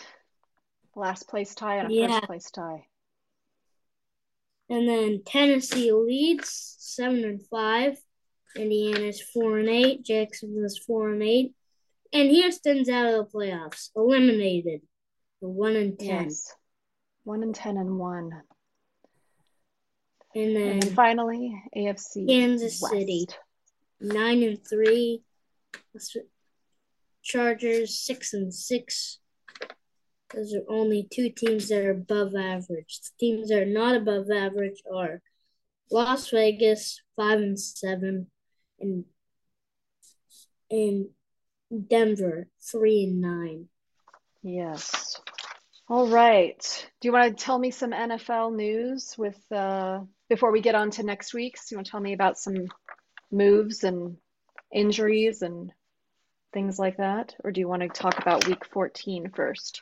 Last 0.95 1.29
place 1.29 1.55
tie 1.55 1.77
and 1.77 1.91
a 1.91 1.93
yeah. 1.93 2.07
first 2.07 2.25
place 2.25 2.51
tie. 2.51 2.85
And 4.71 4.87
then 4.87 5.21
Tennessee 5.25 5.91
leads 5.91 6.77
seven 6.79 7.25
and 7.25 7.45
five. 7.47 7.97
Indiana's 8.55 9.21
four 9.21 9.59
and 9.59 9.67
eight. 9.67 10.01
Jacksonville's 10.01 10.77
four 10.77 11.09
and 11.09 11.21
eight. 11.21 11.53
And 12.13 12.29
Houston's 12.29 12.87
out 12.87 13.05
of 13.05 13.13
the 13.13 13.37
playoffs, 13.37 13.89
eliminated. 13.97 14.79
The 15.41 15.49
one 15.49 15.75
and 15.75 15.99
ten. 15.99 16.23
Yes. 16.23 16.53
One 17.25 17.43
and 17.43 17.53
ten 17.53 17.75
and 17.75 17.99
one. 17.99 18.31
And 20.33 20.55
then, 20.55 20.67
and 20.69 20.83
then 20.83 20.93
finally, 20.93 21.61
AFC 21.75 22.25
Kansas 22.25 22.81
West. 22.81 22.93
City, 22.93 23.27
nine 23.99 24.41
and 24.41 24.65
three. 24.65 25.21
Chargers 27.21 27.99
six 27.99 28.33
and 28.33 28.53
six. 28.53 29.19
Those 30.33 30.53
are 30.53 30.63
only 30.69 31.07
two 31.11 31.29
teams 31.29 31.69
that 31.69 31.83
are 31.83 31.91
above 31.91 32.35
average. 32.35 32.99
The 33.01 33.09
teams 33.19 33.49
that 33.49 33.61
are 33.61 33.65
not 33.65 33.95
above 33.95 34.25
average 34.33 34.81
are 34.93 35.21
Las 35.91 36.29
Vegas 36.29 37.01
five 37.15 37.39
and 37.39 37.59
seven, 37.59 38.27
and 38.79 39.05
and 40.69 41.09
Denver 41.89 42.47
three 42.61 43.03
and 43.03 43.21
nine. 43.21 43.67
Yes. 44.41 45.19
All 45.89 46.07
right. 46.07 46.89
Do 47.01 47.07
you 47.07 47.11
want 47.11 47.37
to 47.37 47.43
tell 47.43 47.59
me 47.59 47.71
some 47.71 47.91
NFL 47.91 48.55
news 48.55 49.15
with 49.17 49.39
uh, 49.51 49.99
before 50.29 50.51
we 50.51 50.61
get 50.61 50.75
on 50.75 50.91
to 50.91 51.03
next 51.03 51.33
week's? 51.33 51.69
You 51.69 51.77
want 51.77 51.87
to 51.87 51.91
tell 51.91 51.99
me 51.99 52.13
about 52.13 52.39
some 52.39 52.67
moves 53.29 53.83
and 53.83 54.15
injuries 54.73 55.41
and 55.41 55.71
things 56.53 56.79
like 56.79 56.97
that? 56.97 57.35
Or 57.43 57.51
do 57.51 57.59
you 57.59 57.67
want 57.67 57.81
to 57.81 57.89
talk 57.89 58.19
about 58.19 58.47
week 58.47 58.65
14 58.65 59.31
first? 59.35 59.81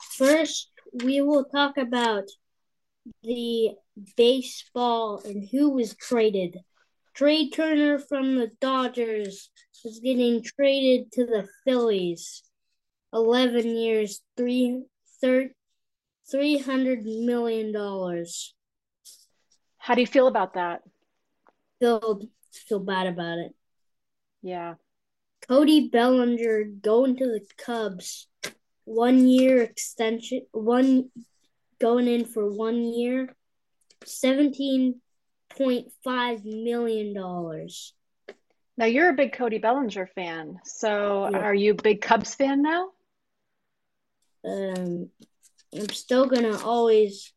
First, 0.00 0.70
we 1.02 1.20
will 1.20 1.44
talk 1.44 1.76
about 1.76 2.24
the 3.22 3.70
baseball 4.16 5.20
and 5.24 5.48
who 5.50 5.70
was 5.70 5.94
traded. 5.94 6.58
Trea 7.14 7.50
Turner 7.50 7.98
from 7.98 8.36
the 8.36 8.50
Dodgers 8.60 9.50
is 9.84 10.00
getting 10.00 10.42
traded 10.42 11.12
to 11.12 11.26
the 11.26 11.48
Phillies. 11.64 12.42
11 13.12 13.76
years, 13.76 14.20
three, 14.36 14.82
thir- 15.20 15.52
$300 16.32 17.04
million. 17.24 17.72
How 19.78 19.94
do 19.94 20.00
you 20.00 20.06
feel 20.06 20.26
about 20.26 20.54
that? 20.54 20.82
Feel, 21.78 22.22
feel 22.50 22.80
bad 22.80 23.06
about 23.06 23.38
it. 23.38 23.54
Yeah. 24.42 24.74
Cody 25.46 25.88
Bellinger 25.88 26.64
going 26.64 27.16
to 27.18 27.26
the 27.26 27.46
Cubs. 27.58 28.26
One 28.84 29.26
year 29.26 29.62
extension, 29.62 30.42
one 30.52 31.10
going 31.80 32.06
in 32.06 32.24
for 32.24 32.50
one 32.50 32.84
year, 32.84 33.34
seventeen 34.04 35.00
point 35.56 35.88
five 36.02 36.44
million 36.44 37.14
dollars. 37.14 37.94
Now 38.76 38.86
you're 38.86 39.10
a 39.10 39.14
big 39.14 39.32
Cody 39.32 39.58
Bellinger 39.58 40.08
fan, 40.14 40.58
so 40.64 41.28
yeah. 41.30 41.38
are 41.38 41.54
you 41.54 41.72
a 41.72 41.82
big 41.82 42.00
Cubs 42.00 42.34
fan 42.34 42.62
now? 42.62 42.88
Um, 44.44 45.10
I'm 45.74 45.88
still 45.90 46.26
gonna 46.26 46.58
always 46.62 47.32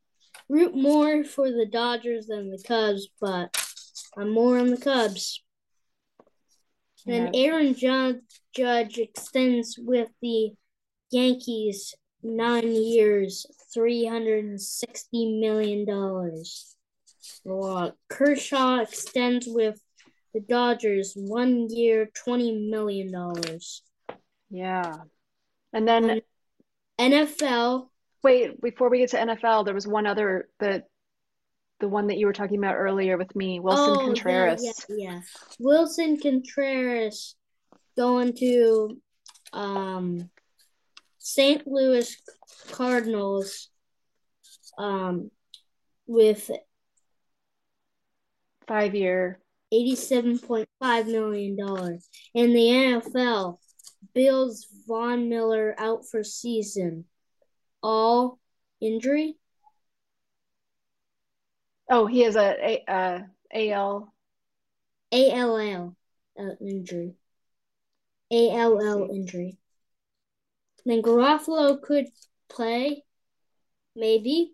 root 0.50 0.76
more 0.76 1.24
for 1.24 1.50
the 1.50 1.66
Dodgers 1.66 2.28
than 2.28 2.50
the 2.50 2.62
Cubs, 2.68 3.08
but 3.22 3.56
I'm 4.18 4.32
more 4.32 4.58
on 4.60 4.68
the 4.68 4.78
Cubs. 4.78 5.44
And 7.06 7.34
Aaron 7.34 7.74
Judge 7.74 8.98
extends 8.98 9.80
with 9.80 10.10
the 10.22 10.52
Yankees 11.12 11.96
nine 12.24 12.72
years, 12.74 13.46
three 13.74 14.06
hundred 14.06 14.46
and 14.46 14.62
sixty 14.62 15.40
million 15.40 15.86
dollars. 15.86 16.76
Well, 17.44 17.94
Kershaw 18.10 18.80
extends 18.80 19.48
with 19.48 19.80
the 20.34 20.40
Dodgers 20.42 21.14
one 21.16 21.70
year, 21.70 22.10
twenty 22.14 22.70
million 22.70 23.12
dollars. 23.12 23.84
Yeah, 24.50 24.96
and 25.74 25.88
then 25.88 26.22
NFL. 27.00 27.90
Wait, 28.24 28.60
before 28.62 28.90
we 28.90 29.00
get 29.00 29.12
to 29.12 29.18
NFL, 29.18 29.66
there 29.66 29.74
was 29.74 29.88
one 29.88 30.06
other 30.06 30.50
that 30.60 30.86
the 31.80 31.88
one 31.88 32.08
that 32.08 32.18
you 32.18 32.26
were 32.26 32.34
talking 32.34 32.58
about 32.58 32.76
earlier 32.76 33.18
with 33.18 33.36
me, 33.36 33.60
Willson 33.60 33.98
oh, 33.98 34.06
Contreras. 34.06 34.64
Yeah, 34.64 34.72
yeah, 34.90 35.12
yeah. 35.12 35.22
Willson 35.60 36.18
Contreras 36.22 37.36
going 37.96 38.34
to 38.38 38.98
um 39.54 40.30
St. 41.28 41.68
Louis 41.68 42.16
Cardinals 42.72 43.70
um 44.78 45.30
with 46.06 46.50
five 48.66 48.96
year 48.96 49.42
$87.5 49.74 51.06
million. 51.08 52.00
In 52.34 52.54
the 52.54 53.02
NFL, 53.12 53.58
Bills 54.14 54.66
Von 54.88 55.28
Miller 55.28 55.76
out 55.78 56.08
for 56.10 56.24
season. 56.24 57.04
All 57.84 58.40
injury? 58.80 59.36
Oh, 61.90 62.06
he 62.06 62.22
has 62.22 62.38
a, 62.38 62.84
a, 62.88 63.26
a 63.54 63.72
AL. 63.74 64.14
ALL 65.12 65.96
uh, 66.40 66.44
injury. 66.62 67.16
ALL 68.32 69.10
injury. 69.12 69.58
Then 70.88 71.02
Garoppolo 71.02 71.82
could 71.82 72.08
play, 72.50 73.04
maybe 73.94 74.54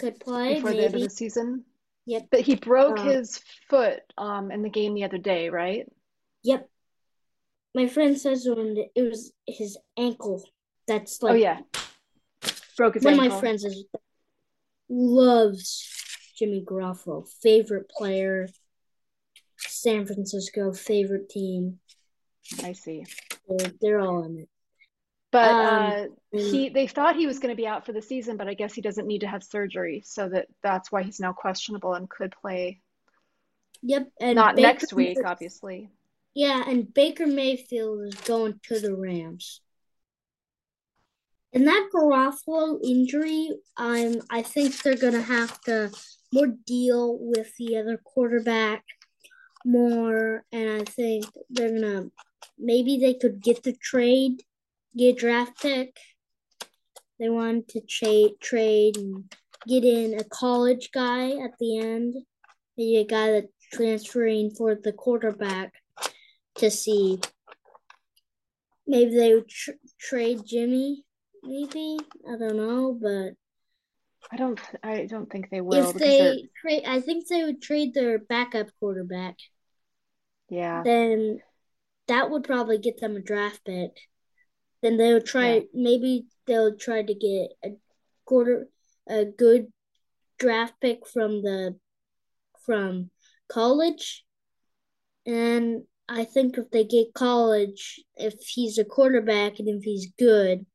could 0.00 0.18
play 0.18 0.54
before 0.54 0.70
maybe. 0.70 0.80
the 0.80 0.86
end 0.86 0.94
of 0.96 1.02
the 1.02 1.10
season. 1.10 1.64
Yep. 2.06 2.26
But 2.32 2.40
he 2.40 2.56
broke 2.56 2.98
uh, 2.98 3.04
his 3.04 3.40
foot 3.70 4.00
um 4.18 4.50
in 4.50 4.62
the 4.62 4.68
game 4.68 4.94
the 4.94 5.04
other 5.04 5.18
day, 5.18 5.50
right? 5.50 5.86
Yep. 6.42 6.68
My 7.76 7.86
friend 7.86 8.18
says 8.18 8.44
when 8.44 8.76
it 8.96 9.02
was 9.02 9.32
his 9.46 9.78
ankle. 9.96 10.42
That's 10.88 11.20
oh, 11.22 11.26
like. 11.26 11.34
Oh 11.34 11.36
yeah. 11.36 11.60
Broke 12.76 12.94
his 12.94 13.04
one 13.04 13.14
ankle. 13.14 13.28
of 13.28 13.32
my 13.34 13.40
friends 13.40 13.64
is, 13.64 13.84
loves 14.88 15.88
Jimmy 16.36 16.64
Garoppolo, 16.66 17.28
favorite 17.40 17.88
player. 17.88 18.48
San 19.58 20.06
Francisco 20.06 20.72
favorite 20.72 21.28
team. 21.28 21.78
I 22.64 22.72
see. 22.72 23.04
They're, 23.48 23.72
they're 23.80 24.00
all 24.00 24.24
in 24.24 24.38
it. 24.40 24.48
But 25.32 25.50
um, 25.50 26.08
uh, 26.34 26.38
he 26.38 26.68
they 26.68 26.86
thought 26.86 27.16
he 27.16 27.26
was 27.26 27.38
going 27.38 27.52
to 27.52 27.60
be 27.60 27.66
out 27.66 27.86
for 27.86 27.92
the 27.92 28.02
season, 28.02 28.36
but 28.36 28.48
I 28.48 28.54
guess 28.54 28.74
he 28.74 28.82
doesn't 28.82 29.06
need 29.06 29.22
to 29.22 29.26
have 29.26 29.42
surgery, 29.42 30.02
so 30.04 30.28
that 30.28 30.46
that's 30.62 30.92
why 30.92 31.02
he's 31.02 31.20
now 31.20 31.32
questionable 31.32 31.94
and 31.94 32.08
could 32.08 32.34
play. 32.40 32.80
Yep, 33.80 34.10
and 34.20 34.36
not 34.36 34.56
Baker, 34.56 34.68
next 34.68 34.92
week, 34.92 35.18
obviously. 35.24 35.90
Yeah, 36.34 36.62
and 36.66 36.92
Baker 36.92 37.26
Mayfield 37.26 38.02
is 38.04 38.14
going 38.14 38.60
to 38.64 38.78
the 38.78 38.94
Rams. 38.94 39.62
And 41.54 41.66
that 41.66 41.88
Garoppolo 41.94 42.78
injury, 42.84 43.50
I'm 43.76 44.20
I 44.30 44.42
think 44.42 44.82
they're 44.82 44.96
gonna 44.96 45.22
have 45.22 45.58
to 45.62 45.90
more 46.30 46.48
deal 46.66 47.16
with 47.18 47.56
the 47.56 47.78
other 47.78 47.96
quarterback 47.96 48.84
more, 49.64 50.44
and 50.52 50.82
I 50.82 50.84
think 50.84 51.24
they're 51.48 51.72
gonna 51.72 52.10
maybe 52.58 52.98
they 52.98 53.14
could 53.14 53.42
get 53.42 53.62
the 53.62 53.72
trade 53.72 54.42
get 54.96 55.16
a 55.16 55.18
draft 55.18 55.60
pick. 55.60 55.96
They 57.18 57.28
wanted 57.28 57.68
to 57.68 57.80
trade 57.82 58.32
trade 58.40 58.96
and 58.96 59.32
get 59.66 59.84
in 59.84 60.18
a 60.18 60.24
college 60.24 60.90
guy 60.92 61.30
at 61.30 61.52
the 61.58 61.78
end, 61.78 62.14
maybe 62.76 62.96
a 62.96 63.04
guy 63.04 63.30
that's 63.32 63.46
transferring 63.72 64.50
for 64.50 64.74
the 64.74 64.92
quarterback 64.92 65.72
to 66.56 66.70
see. 66.70 67.20
Maybe 68.86 69.14
they 69.14 69.34
would 69.34 69.48
tr- 69.48 69.70
trade 70.00 70.40
Jimmy. 70.44 71.04
Maybe 71.42 71.98
I 72.28 72.36
don't 72.36 72.56
know, 72.56 72.98
but 73.00 73.34
I 74.30 74.36
don't. 74.36 74.60
I 74.82 75.06
don't 75.06 75.30
think 75.30 75.50
they 75.50 75.60
will. 75.60 75.90
If 75.90 75.94
they 75.94 76.48
trade, 76.60 76.84
I 76.86 77.00
think 77.00 77.28
they 77.28 77.44
would 77.44 77.62
trade 77.62 77.94
their 77.94 78.18
backup 78.18 78.68
quarterback. 78.80 79.36
Yeah. 80.48 80.82
Then 80.84 81.40
that 82.08 82.30
would 82.30 82.44
probably 82.44 82.78
get 82.78 83.00
them 83.00 83.16
a 83.16 83.20
draft 83.20 83.64
pick. 83.64 83.90
Then 84.82 84.96
they'll 84.96 85.22
try. 85.22 85.54
Yeah. 85.54 85.60
Maybe 85.74 86.26
they'll 86.46 86.76
try 86.76 87.02
to 87.02 87.14
get 87.14 87.50
a 87.64 87.76
quarter, 88.24 88.68
a 89.08 89.24
good 89.24 89.68
draft 90.38 90.74
pick 90.80 91.06
from 91.06 91.42
the 91.42 91.76
from 92.66 93.10
college, 93.48 94.24
and 95.26 95.82
I 96.08 96.24
think 96.24 96.58
if 96.58 96.70
they 96.70 96.84
get 96.84 97.14
college, 97.14 98.00
if 98.16 98.34
he's 98.40 98.78
a 98.78 98.84
quarterback 98.84 99.58
and 99.58 99.68
if 99.68 99.82
he's 99.82 100.12
good, 100.18 100.66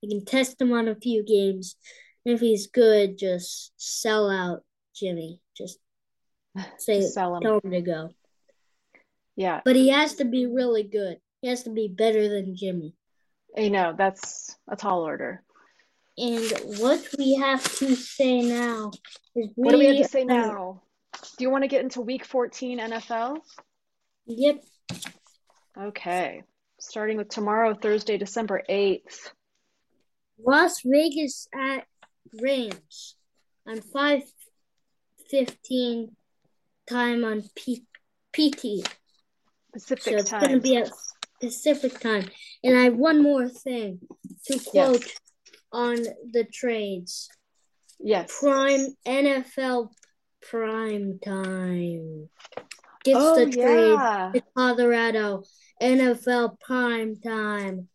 you 0.00 0.08
can 0.08 0.24
test 0.24 0.60
him 0.60 0.72
on 0.72 0.88
a 0.88 0.96
few 0.96 1.24
games. 1.24 1.76
And 2.24 2.34
if 2.34 2.40
he's 2.40 2.66
good, 2.66 3.16
just 3.16 3.72
sell 3.76 4.28
out 4.28 4.60
Jimmy. 4.94 5.40
Just 5.56 5.78
say 6.78 7.00
just 7.00 7.14
sell 7.14 7.36
him. 7.36 7.42
tell 7.42 7.60
him 7.62 7.70
to 7.70 7.80
go. 7.80 8.10
Yeah. 9.36 9.60
But 9.64 9.76
he 9.76 9.88
has 9.88 10.16
to 10.16 10.24
be 10.24 10.46
really 10.46 10.82
good. 10.82 11.18
He 11.40 11.48
has 11.48 11.62
to 11.64 11.70
be 11.70 11.88
better 11.88 12.28
than 12.28 12.56
Jimmy. 12.56 12.94
I 13.56 13.68
know, 13.68 13.94
that's 13.96 14.56
a 14.68 14.76
tall 14.76 15.02
order. 15.02 15.42
And 16.16 16.50
what 16.78 17.06
we 17.18 17.34
have 17.36 17.62
to 17.78 17.94
say 17.96 18.42
now 18.42 18.90
is 19.34 19.48
we, 19.56 19.56
What 19.56 19.72
do 19.72 19.78
we 19.78 19.86
have 19.86 19.96
to 19.96 20.04
say 20.04 20.24
now? 20.24 20.82
Do 21.38 21.44
you 21.44 21.50
want 21.50 21.64
to 21.64 21.68
get 21.68 21.82
into 21.82 22.00
week 22.00 22.24
14 22.24 22.78
NFL? 22.78 23.38
Yep. 24.26 24.62
Okay. 25.78 26.42
Starting 26.78 27.16
with 27.16 27.28
tomorrow, 27.28 27.74
Thursday, 27.74 28.18
December 28.18 28.62
8th. 28.68 29.30
Las 30.44 30.80
Vegas 30.84 31.46
at 31.54 31.86
Rams 32.40 33.16
on 33.66 33.80
5:15 33.80 36.14
time 36.88 37.24
on 37.24 37.42
P- 37.54 37.84
PT. 38.32 38.84
Pacific 39.72 40.04
so 40.04 40.16
it's 40.16 40.30
time. 40.30 40.42
It's 40.42 40.48
going 40.48 40.54
to 40.54 40.60
be 40.60 40.76
at 40.76 40.90
Pacific 41.42 41.98
time. 41.98 42.26
And 42.62 42.78
I 42.78 42.84
have 42.84 42.96
one 42.96 43.20
more 43.20 43.48
thing 43.48 43.98
to 44.46 44.58
quote 44.60 45.04
yes. 45.04 45.18
on 45.72 45.96
the 46.30 46.44
trades. 46.44 47.28
Yes. 47.98 48.32
Prime 48.38 48.86
NFL 49.06 49.88
prime 50.40 51.18
time 51.24 52.28
gets 53.04 53.18
oh, 53.20 53.44
the 53.44 53.50
trade 53.50 53.92
yeah. 53.92 54.30
to 54.34 54.42
Colorado. 54.56 55.42
NFL 55.82 56.60
prime 56.60 57.16
time. 57.16 57.88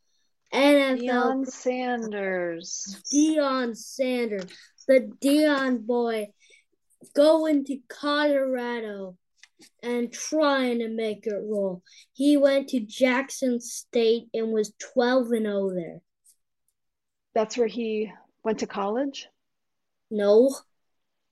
NFL 0.54 1.00
Deion 1.00 1.48
Sanders. 1.48 3.02
Deion 3.14 3.78
Sanders. 3.78 4.46
The 4.88 5.10
Deion 5.22 5.86
boy 5.86 6.28
going 7.16 7.64
to 7.66 7.80
Colorado 7.88 9.18
and 9.82 10.12
trying 10.12 10.80
to 10.80 10.90
make 10.90 11.26
it 11.28 11.42
roll. 11.44 11.84
He 12.14 12.38
went 12.38 12.70
to 12.70 12.80
Jackson 12.80 13.60
State 13.60 14.28
and 14.34 14.52
was 14.52 14.74
12 14.94 15.32
and 15.32 15.46
0 15.46 15.72
there. 15.74 16.02
That's 17.34 17.58
where 17.58 17.68
he 17.68 18.12
went 18.44 18.60
to 18.60 18.68
college? 18.68 19.28
No 20.10 20.50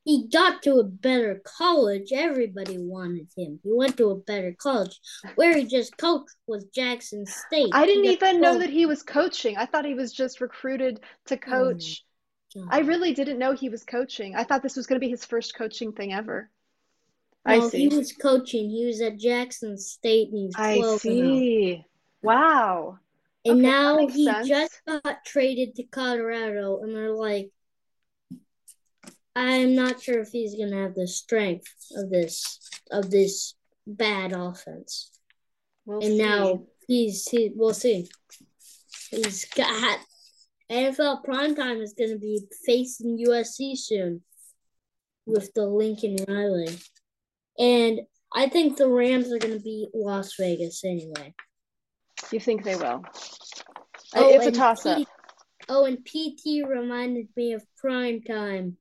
he 0.06 0.28
got 0.28 0.62
to 0.62 0.76
a 0.76 0.84
better 0.84 1.42
college. 1.44 2.14
Everybody 2.14 2.78
wanted 2.78 3.28
him. 3.36 3.60
He 3.64 3.74
went 3.74 3.98
to 3.98 4.12
a 4.12 4.16
better 4.16 4.56
college. 4.58 5.00
Where 5.34 5.58
he 5.58 5.66
just 5.66 5.98
coached 5.98 6.36
was 6.46 6.66
Jackson 6.66 7.26
State. 7.26 7.72
I 7.74 7.88
didn't 7.88 8.06
even 8.06 8.40
know 8.40 8.60
that 8.60 8.70
he 8.70 8.86
was 8.86 9.02
coaching. 9.02 9.58
I 9.58 9.66
thought 9.66 9.84
he 9.84 9.96
was 9.96 10.14
just 10.14 10.42
recruited 10.42 11.00
to 11.26 11.36
oh 11.36 11.38
coach. 11.38 12.06
Oh 12.56 12.68
I 12.70 12.80
really 12.82 13.14
didn't 13.14 13.40
know 13.40 13.54
he 13.54 13.70
was 13.70 13.84
coaching. 13.84 14.36
I 14.36 14.44
thought 14.44 14.62
this 14.62 14.78
was 14.78 14.86
going 14.86 15.02
to 15.02 15.06
be 15.06 15.10
his 15.10 15.26
first 15.26 15.56
coaching 15.58 15.92
thing 15.92 16.14
ever. 16.14 16.52
I 17.46 17.60
see. 17.68 17.90
He 17.90 17.96
was 17.96 18.12
coaching. 18.12 18.70
He 18.70 18.86
was 18.86 19.02
at 19.02 19.20
Jackson 19.20 19.78
State 19.78 20.30
and 20.30 20.38
he's 20.40 20.56
I 20.56 20.98
see. 20.98 21.86
Wow. 22.24 22.98
And 23.46 23.60
okay, 23.60 23.62
now 23.62 24.08
he 24.08 24.26
sense. 24.26 24.48
just 24.48 24.82
got 24.88 25.24
traded 25.26 25.76
to 25.76 25.84
Colorado 25.84 26.82
and 26.82 26.96
they're 26.96 27.14
like, 27.14 27.52
I'm 29.36 29.76
not 29.76 30.02
sure 30.02 30.22
if 30.22 30.30
he's 30.30 30.56
gonna 30.56 30.82
have 30.82 30.96
the 30.96 31.08
strength 31.08 31.68
of 31.96 32.10
this 32.10 32.60
of 32.90 33.12
this 33.12 33.54
bad 33.86 34.32
offense. 34.32 35.12
We'll 35.86 36.00
and 36.00 36.14
see. 36.14 36.18
now 36.18 36.64
he's 36.88 37.28
he 37.28 37.52
we'll 37.54 37.74
see. 37.74 38.10
He's 39.12 39.46
got 39.46 40.00
NFL 40.72 41.24
primetime 41.26 41.82
is 41.82 41.94
gonna 41.94 42.18
be 42.18 42.42
facing 42.66 43.24
USC 43.28 43.78
soon 43.78 44.22
with 45.28 45.54
the 45.54 45.66
Lincoln 45.68 46.18
Riley. 46.28 46.80
And 47.58 48.02
I 48.34 48.50
think 48.50 48.78
the 48.78 48.90
Rams 48.90 49.32
are 49.32 49.40
gonna 49.40 49.60
beat 49.60 49.90
Las 49.94 50.34
Vegas 50.38 50.84
anyway. 50.84 51.34
You 52.32 52.40
think 52.40 52.64
they 52.64 52.76
will? 52.76 53.04
Oh, 54.16 54.30
it's 54.30 54.46
a 54.46 54.52
toss 54.52 54.86
up. 54.86 55.08
Oh, 55.68 55.86
and 55.86 56.06
PT 56.06 56.68
reminded 56.68 57.28
me 57.36 57.54
of 57.54 57.64
prime 57.78 58.22
time. 58.22 58.78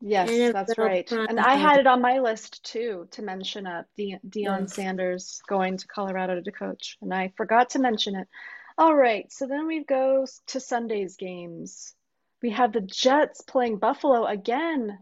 Yes, 0.00 0.52
that's 0.52 0.76
right. 0.76 1.10
And 1.10 1.40
I 1.40 1.54
had 1.54 1.80
it 1.80 1.86
on 1.86 2.02
my 2.02 2.18
list 2.18 2.62
too 2.64 3.08
to 3.12 3.22
mention 3.22 3.66
up 3.66 3.86
De- 3.96 4.20
Deion 4.28 4.60
yes. 4.60 4.74
Sanders 4.74 5.40
going 5.48 5.78
to 5.78 5.86
Colorado 5.86 6.40
to 6.40 6.52
coach, 6.52 6.98
and 7.00 7.12
I 7.12 7.32
forgot 7.36 7.70
to 7.70 7.78
mention 7.78 8.16
it. 8.16 8.28
All 8.76 8.94
right, 8.94 9.30
so 9.32 9.46
then 9.46 9.66
we 9.66 9.84
go 9.84 10.26
to 10.48 10.60
Sunday's 10.60 11.16
games. 11.16 11.94
We 12.42 12.50
have 12.50 12.72
the 12.72 12.80
Jets 12.80 13.40
playing 13.40 13.78
Buffalo 13.78 14.26
again. 14.26 14.98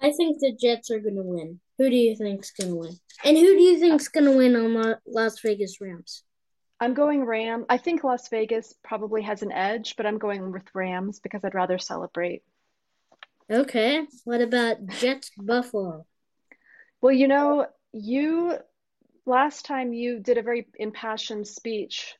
I 0.00 0.12
think 0.12 0.38
the 0.38 0.52
Jets 0.52 0.90
are 0.90 1.00
going 1.00 1.16
to 1.16 1.22
win. 1.22 1.60
Who 1.78 1.90
do 1.90 1.96
you 1.96 2.16
think's 2.16 2.50
going 2.52 2.70
to 2.70 2.76
win? 2.76 2.96
And 3.24 3.36
who 3.36 3.56
do 3.56 3.62
you 3.62 3.78
think's 3.78 4.08
going 4.08 4.24
to 4.24 4.36
win 4.36 4.56
on 4.56 4.74
the 4.74 4.98
Las 5.06 5.40
Vegas 5.40 5.80
Rams? 5.80 6.22
I'm 6.80 6.94
going 6.94 7.24
Ram. 7.24 7.66
I 7.68 7.78
think 7.78 8.04
Las 8.04 8.28
Vegas 8.28 8.74
probably 8.84 9.22
has 9.22 9.42
an 9.42 9.50
edge, 9.50 9.96
but 9.96 10.06
I'm 10.06 10.18
going 10.18 10.52
with 10.52 10.62
Rams 10.74 11.18
because 11.18 11.44
I'd 11.44 11.54
rather 11.54 11.78
celebrate. 11.78 12.42
Okay. 13.50 14.06
What 14.24 14.40
about 14.40 14.86
Jets 14.86 15.30
Buffalo? 15.36 16.06
Well, 17.00 17.12
you 17.12 17.26
know, 17.26 17.66
you 17.92 18.56
last 19.26 19.64
time 19.64 19.92
you 19.92 20.20
did 20.20 20.38
a 20.38 20.42
very 20.42 20.68
impassioned 20.78 21.48
speech 21.48 22.14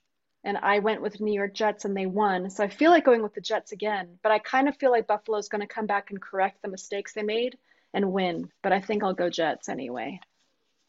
and 0.45 0.57
I 0.57 0.81
went 0.81 1.03
with 1.03 1.21
New 1.21 1.33
York 1.33 1.55
Jets 1.55 1.85
and 1.85 1.97
they 1.97 2.07
won. 2.07 2.51
So 2.51 2.65
I 2.65 2.69
feel 2.69 2.91
like 2.91 3.05
going 3.05 3.23
with 3.23 3.35
the 3.35 3.41
Jets 3.41 3.73
again, 3.73 4.19
but 4.23 4.33
I 4.33 4.41
kind 4.41 4.69
of 4.69 4.77
feel 4.77 4.91
like 4.91 5.07
Buffalo's 5.07 5.49
going 5.49 5.61
to 5.61 5.73
come 5.73 5.87
back 5.87 6.11
and 6.11 6.21
correct 6.21 6.63
the 6.63 6.69
mistakes 6.69 7.15
they 7.15 7.23
made 7.23 7.57
and 7.95 8.13
win. 8.13 8.51
But 8.63 8.73
I 8.73 8.81
think 8.81 9.03
I'll 9.03 9.15
go 9.15 9.31
Jets 9.31 9.69
anyway. 9.69 10.21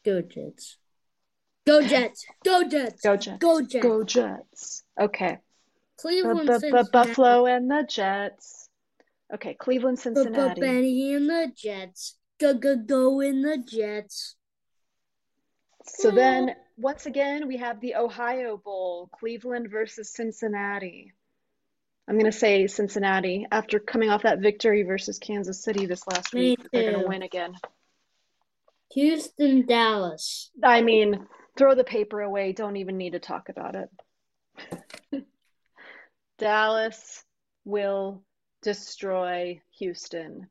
Go 0.04 0.22
Jets. 0.22 0.76
Go 1.66 1.82
Jets. 1.82 2.24
Go 2.44 2.68
Jets. 2.68 3.02
Go 3.02 3.16
Jets. 3.16 3.38
Go 3.38 3.62
Jets. 3.62 3.82
Go 3.82 4.04
Jets. 4.04 4.82
Okay. 5.00 5.38
Cleveland, 5.98 6.48
Buffalo 6.92 7.46
and 7.46 7.70
the 7.70 7.86
Jets. 7.88 8.68
Okay, 9.32 9.54
Cleveland, 9.54 9.98
Cincinnati. 9.98 10.60
Benny 10.60 11.14
and 11.14 11.28
the 11.28 11.52
Jets. 11.54 12.16
Go 12.38 12.54
go 12.54 12.76
go 12.76 13.20
in 13.20 13.42
the 13.42 13.58
Jets. 13.58 14.34
So 15.86 16.10
then, 16.10 16.54
once 16.78 17.06
again, 17.06 17.46
we 17.46 17.58
have 17.58 17.80
the 17.80 17.96
Ohio 17.96 18.56
Bowl, 18.56 19.10
Cleveland 19.12 19.68
versus 19.70 20.12
Cincinnati. 20.12 21.12
I'm 22.10 22.18
going 22.18 22.30
to 22.30 22.36
say 22.36 22.66
Cincinnati 22.66 23.46
after 23.52 23.78
coming 23.78 24.10
off 24.10 24.24
that 24.24 24.40
victory 24.40 24.82
versus 24.82 25.20
Kansas 25.20 25.62
City 25.62 25.86
this 25.86 26.04
last 26.08 26.34
Me 26.34 26.40
week. 26.40 26.60
Too. 26.60 26.68
They're 26.72 26.90
going 26.90 27.04
to 27.04 27.08
win 27.08 27.22
again. 27.22 27.54
Houston, 28.94 29.64
Dallas. 29.64 30.50
I 30.60 30.82
mean, 30.82 31.28
throw 31.56 31.76
the 31.76 31.84
paper 31.84 32.20
away. 32.20 32.50
Don't 32.50 32.78
even 32.78 32.96
need 32.96 33.12
to 33.12 33.20
talk 33.20 33.48
about 33.48 33.76
it. 33.76 35.24
Dallas 36.38 37.22
will 37.64 38.24
destroy 38.60 39.60
Houston. 39.78 40.48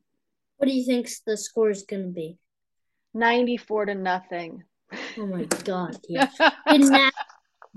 What 0.56 0.68
do 0.68 0.74
you 0.74 0.86
think 0.86 1.10
the 1.28 1.36
score 1.36 1.72
is 1.72 1.84
going 1.84 2.04
to 2.04 2.14
be? 2.14 2.38
94 3.14 3.88
to 3.88 3.96
nothing. 3.96 4.64
Oh 5.18 5.26
my 5.26 5.44
god. 5.66 5.98
Yeah. 6.08 6.30
get, 6.40 6.54
an, 6.68 7.12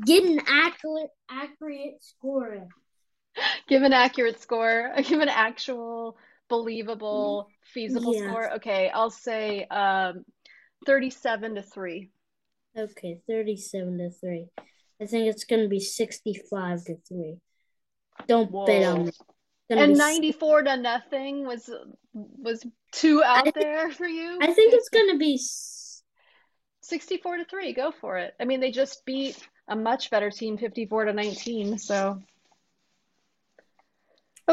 get 0.07 0.23
an 0.23 0.41
accurate 0.47 1.11
accurate 1.29 1.97
score. 2.01 2.69
Give 3.69 3.83
an 3.83 3.93
accurate 3.93 4.41
score. 4.41 4.93
Give 5.09 5.21
an 5.21 5.29
actual 5.29 6.17
believable 6.49 7.49
feasible 7.73 8.15
yeah. 8.15 8.29
score. 8.29 8.55
Okay, 8.55 8.91
I'll 8.93 9.11
say 9.11 9.65
um 9.65 10.25
37 10.87 11.57
to 11.57 11.63
3. 11.63 12.11
Okay, 12.77 13.19
37 13.29 13.99
to 13.99 14.11
3. 14.11 14.47
I 15.01 15.07
think 15.07 15.27
it's 15.27 15.45
going 15.45 15.63
to 15.63 15.69
be 15.69 15.81
65 15.81 16.85
to 16.85 16.97
3. 17.09 17.37
Don't 18.27 18.51
Whoa. 18.51 18.67
bet 18.67 18.85
on 18.85 19.05
me 19.07 19.13
and 19.71 19.97
94 19.97 20.63
to 20.63 20.77
nothing 20.77 21.47
was 21.47 21.71
was 22.13 22.65
too 22.93 23.23
out 23.25 23.45
think, 23.45 23.55
there 23.55 23.91
for 23.91 24.07
you 24.07 24.39
i 24.41 24.53
think 24.53 24.75
it's 24.75 24.89
gonna 24.89 25.19
be 25.19 25.41
64 26.83 27.39
to 27.39 27.45
3 27.45 27.73
go 27.73 27.91
for 27.91 28.19
it 28.19 28.35
i 28.41 28.45
mean 28.45 28.61
they 28.61 28.71
just 28.71 29.05
beat 29.05 29.39
a 29.69 29.77
much 29.77 30.11
better 30.11 30.31
team 30.31 30.59
54 30.59 31.07
to 31.07 31.13
19 31.13 31.79
so 31.79 32.21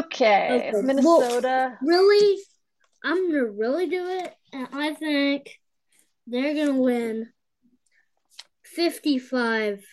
okay, 0.06 0.72
okay. 0.74 0.82
minnesota 0.82 1.78
well, 1.82 2.00
really 2.02 2.40
I'm 3.04 3.32
gonna 3.32 3.46
really 3.46 3.88
do 3.88 4.08
it, 4.08 4.34
and 4.52 4.68
I 4.74 4.94
think 4.94 5.58
they're 6.28 6.54
gonna 6.54 6.80
win 6.80 7.30
fifty-five 8.64 9.84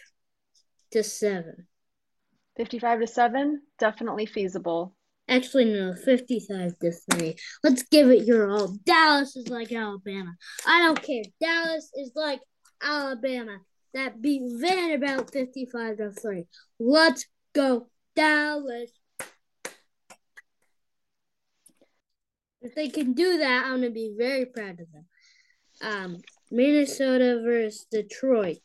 to 0.92 1.02
seven. 1.02 1.66
55 2.56 3.00
to 3.00 3.06
7, 3.06 3.60
definitely 3.78 4.24
feasible. 4.24 4.94
Actually, 5.28 5.66
no, 5.66 5.94
fifty-five 5.94 6.78
to 6.78 6.92
three. 6.92 7.36
Let's 7.64 7.82
give 7.82 8.08
it 8.10 8.26
your 8.26 8.48
all. 8.50 8.78
Dallas 8.84 9.34
is 9.34 9.48
like 9.48 9.72
Alabama. 9.72 10.32
I 10.66 10.82
don't 10.82 11.02
care. 11.02 11.24
Dallas 11.40 11.90
is 11.96 12.12
like 12.14 12.40
Alabama 12.80 13.58
that 13.92 14.22
beat 14.22 14.42
Vanderbilt 14.44 15.32
fifty-five 15.32 15.96
to 15.96 16.12
three. 16.12 16.44
Let's 16.78 17.26
go, 17.52 17.88
Dallas. 18.14 18.90
If 22.66 22.74
they 22.74 22.88
can 22.88 23.12
do 23.12 23.38
that, 23.38 23.64
I'm 23.64 23.76
gonna 23.80 23.90
be 23.90 24.12
very 24.18 24.44
proud 24.44 24.80
of 24.80 24.90
them. 24.90 25.06
Um, 25.80 26.16
Minnesota 26.50 27.40
versus 27.44 27.86
Detroit. 27.92 28.58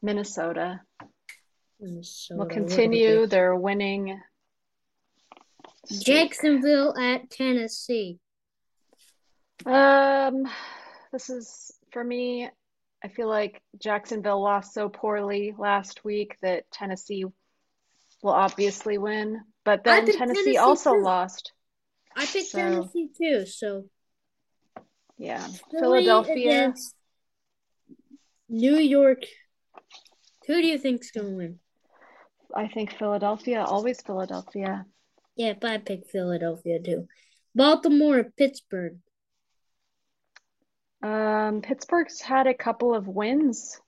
Minnesota 0.00 0.80
Minnesota. 1.78 2.38
will 2.38 2.46
continue 2.46 3.26
their 3.26 3.54
winning. 3.54 4.18
streak. 5.84 6.06
Jacksonville 6.06 6.96
at 6.98 7.28
Tennessee. 7.28 8.20
Um, 9.66 10.48
this 11.12 11.28
is 11.28 11.70
for 11.92 12.02
me. 12.02 12.48
I 13.04 13.08
feel 13.08 13.28
like 13.28 13.60
Jacksonville 13.78 14.42
lost 14.42 14.72
so 14.72 14.88
poorly 14.88 15.54
last 15.58 16.06
week 16.06 16.38
that 16.40 16.70
Tennessee 16.70 17.26
will 18.22 18.32
obviously 18.32 18.96
win. 18.96 19.42
But 19.66 19.84
then 19.84 20.06
Tennessee, 20.06 20.18
Tennessee 20.18 20.56
also 20.56 20.94
too. 20.94 21.02
lost. 21.02 21.52
I 22.18 22.26
picked 22.26 22.48
So- 22.48 22.58
Tennessee 22.58 23.08
too. 23.16 23.46
So 23.46 23.88
Yeah. 25.16 25.46
Philly 25.70 26.04
Philadelphia. 26.04 26.74
New 28.48 28.76
York. 28.76 29.22
Who 30.46 30.60
do 30.60 30.66
you 30.66 30.78
think's 30.78 31.10
gonna 31.10 31.30
win? 31.30 31.60
I 32.54 32.66
think 32.68 32.92
Philadelphia, 32.94 33.62
always 33.62 34.00
Philadelphia. 34.02 34.86
Yeah, 35.36 35.52
but 35.52 35.70
I 35.70 35.78
picked 35.78 36.10
Philadelphia 36.10 36.80
too. 36.80 37.08
Baltimore, 37.54 38.24
Pittsburgh. 38.24 38.98
Um, 41.02 41.62
Pittsburgh's 41.62 42.20
had 42.20 42.46
a 42.46 42.54
couple 42.54 42.94
of 42.94 43.06
wins 43.06 43.80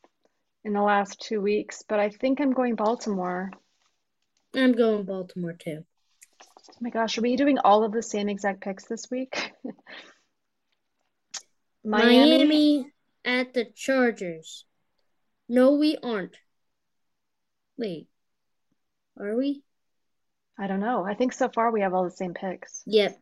in 0.62 0.74
the 0.74 0.82
last 0.82 1.20
two 1.20 1.40
weeks, 1.40 1.82
but 1.88 1.98
I 1.98 2.10
think 2.10 2.40
I'm 2.40 2.52
going 2.52 2.76
Baltimore. 2.76 3.50
I'm 4.54 4.72
going 4.72 5.04
Baltimore 5.04 5.54
too. 5.54 5.84
Oh 6.70 6.76
my 6.80 6.90
gosh, 6.90 7.18
are 7.18 7.22
we 7.22 7.36
doing 7.36 7.58
all 7.58 7.84
of 7.84 7.92
the 7.92 8.02
same 8.02 8.28
exact 8.28 8.60
picks 8.62 8.84
this 8.86 9.10
week? 9.10 9.52
Miami? 11.84 12.38
Miami 12.44 12.86
at 13.24 13.54
the 13.54 13.64
Chargers. 13.74 14.64
No, 15.48 15.72
we 15.72 15.96
aren't. 16.02 16.36
Wait, 17.76 18.08
are 19.18 19.36
we? 19.36 19.62
I 20.58 20.66
don't 20.66 20.80
know. 20.80 21.04
I 21.04 21.14
think 21.14 21.32
so 21.32 21.48
far 21.48 21.70
we 21.72 21.80
have 21.80 21.94
all 21.94 22.04
the 22.04 22.10
same 22.10 22.34
picks. 22.34 22.82
Yep. 22.86 23.18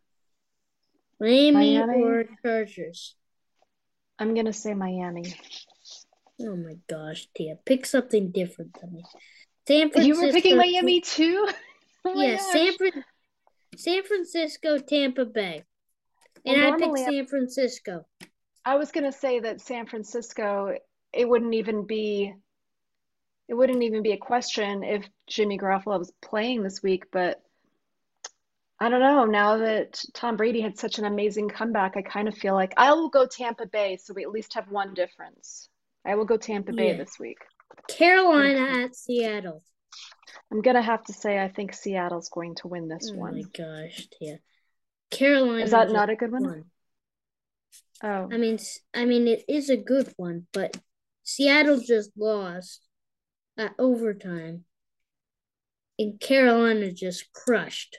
Miami, 1.21 1.53
Miami. 1.53 2.03
or 2.03 2.25
Chargers. 2.43 3.15
I'm 4.19 4.35
gonna 4.35 4.53
say 4.53 4.75
Miami. 4.75 5.33
Oh 6.41 6.57
my 6.57 6.75
gosh, 6.89 7.29
Tia, 7.37 7.57
pick 7.65 7.87
something 7.87 8.31
different 8.31 8.77
than 8.81 8.93
me. 8.93 9.05
San 9.67 9.91
Francisco. 9.91 10.21
You 10.21 10.27
were 10.27 10.33
picking 10.33 10.57
Miami 10.57 11.01
too? 11.01 11.49
Oh 12.05 12.23
yeah, 12.23 12.37
gosh. 12.37 12.53
San 12.53 12.77
Fran- 12.77 13.05
San 13.79 14.03
Francisco, 14.03 14.79
Tampa 14.79 15.25
Bay. 15.25 15.63
Well, 16.45 16.57
And 16.57 16.65
I 16.65 16.77
picked 16.77 16.99
San 16.99 17.27
Francisco. 17.27 18.07
I 18.65 18.75
was 18.75 18.91
gonna 18.91 19.13
say 19.13 19.39
that 19.41 19.61
San 19.61 19.87
Francisco, 19.87 20.77
it 21.13 21.29
wouldn't 21.29 21.55
even 21.55 21.87
be, 21.87 22.35
it 23.49 23.55
wouldn't 23.55 23.83
even 23.83 24.03
be 24.03 24.13
a 24.13 24.19
question 24.19 24.83
if 24.83 25.09
Jimmy 25.29 25.59
Garoppolo 25.59 25.99
was 25.99 26.13
playing 26.21 26.65
this 26.65 26.83
week, 26.83 27.05
but 27.13 27.41
I 28.81 28.89
don't 28.89 29.01
know. 29.01 29.25
Now 29.25 29.59
that 29.59 30.01
Tom 30.13 30.37
Brady 30.37 30.61
had 30.61 30.77
such 30.77 30.99
an 30.99 31.05
amazing 31.05 31.49
comeback, 31.49 31.97
I 31.97 32.03
kind 32.03 32.29
of 32.29 32.35
feel 32.35 32.55
like 32.55 32.75
I 32.77 32.93
will 32.93 33.09
go 33.09 33.27
Tampa 33.27 33.67
Bay, 33.67 33.97
so 33.97 34.13
we 34.13 34.25
at 34.25 34.31
least 34.31 34.55
have 34.55 34.71
one 34.71 34.93
difference. 34.95 35.69
I 36.05 36.17
will 36.17 36.25
go 36.25 36.37
Tampa 36.37 36.73
Bay 36.73 36.89
Yeah. 36.89 36.99
this 36.99 37.19
week. 37.19 37.39
Carolina 37.89 38.85
at 38.85 38.95
Seattle. 38.95 39.63
I'm 40.51 40.63
gonna 40.63 40.83
have 40.83 41.05
to 41.05 41.13
say 41.13 41.39
I 41.39 41.49
think 41.49 41.75
Seattle's 41.75 42.29
going 42.29 42.55
to 42.57 42.69
win 42.69 42.89
this 42.89 43.11
one. 43.13 43.35
Oh 43.35 43.37
my 43.37 43.41
one. 43.41 43.51
gosh, 43.87 44.09
yeah. 44.21 44.37
Carolina 45.11 45.65
Is 45.65 45.71
that 45.71 45.91
not 45.91 46.11
a 46.11 46.17
good 46.17 46.33
one? 46.33 46.43
won. 46.43 46.65
Oh, 48.03 48.29
I 48.33 48.37
mean, 48.37 48.59
I 48.95 49.05
mean, 49.05 49.27
it 49.27 49.45
is 49.49 49.71
a 49.71 49.77
good 49.77 50.13
one, 50.17 50.47
but 50.53 50.77
Seattle 51.25 51.81
just 51.81 52.11
lost 52.17 52.87
at 53.57 53.75
overtime, 53.79 54.65
and 55.99 56.21
Carolina 56.21 56.93
just 56.93 57.33
crushed. 57.33 57.99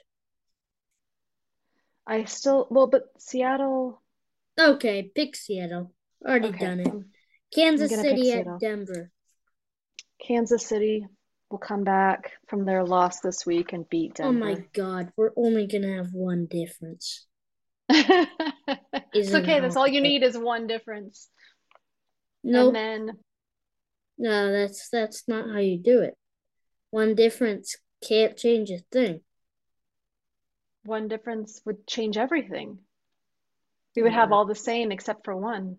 I 2.06 2.24
still, 2.24 2.66
well, 2.70 2.86
but 2.86 3.04
Seattle, 3.18 4.02
Okay, 4.60 5.10
pick 5.14 5.36
Seattle. 5.36 5.92
Already 6.26 6.48
okay. 6.48 6.58
done 6.58 6.80
it. 6.80 6.92
Kansas 7.54 7.90
City 7.90 8.32
at 8.32 8.44
Seattle. 8.44 8.58
Denver. 8.58 9.10
Kansas 10.26 10.66
City 10.66 11.06
will 11.50 11.58
come 11.58 11.84
back 11.84 12.32
from 12.48 12.64
their 12.64 12.84
loss 12.84 13.20
this 13.20 13.44
week 13.44 13.72
and 13.72 13.88
beat 13.90 14.16
them. 14.16 14.26
Oh 14.26 14.32
my 14.32 14.64
God, 14.72 15.12
we're 15.16 15.32
only 15.36 15.66
gonna 15.66 15.96
have 15.96 16.12
one 16.12 16.46
difference. 16.46 17.26
It's 19.12 19.34
okay. 19.34 19.60
That's 19.60 19.76
all 19.76 19.88
you 19.88 20.00
need 20.00 20.22
is 20.22 20.38
one 20.38 20.66
difference. 20.66 21.28
Nope, 22.44 22.74
then, 22.74 23.18
no, 24.18 24.52
that's 24.52 24.88
that's 24.88 25.26
not 25.28 25.48
how 25.50 25.58
you 25.58 25.78
do 25.78 26.00
it. 26.00 26.16
One 26.90 27.14
difference 27.14 27.76
can't 28.02 28.36
change 28.36 28.70
a 28.70 28.78
thing. 28.92 29.20
one 30.84 31.08
difference 31.08 31.60
would 31.64 31.86
change 31.86 32.16
everything. 32.16 32.78
We 33.96 34.02
would 34.02 34.12
have 34.12 34.32
all 34.32 34.46
the 34.46 34.54
same 34.54 34.92
except 34.92 35.24
for 35.24 35.36
one. 35.36 35.78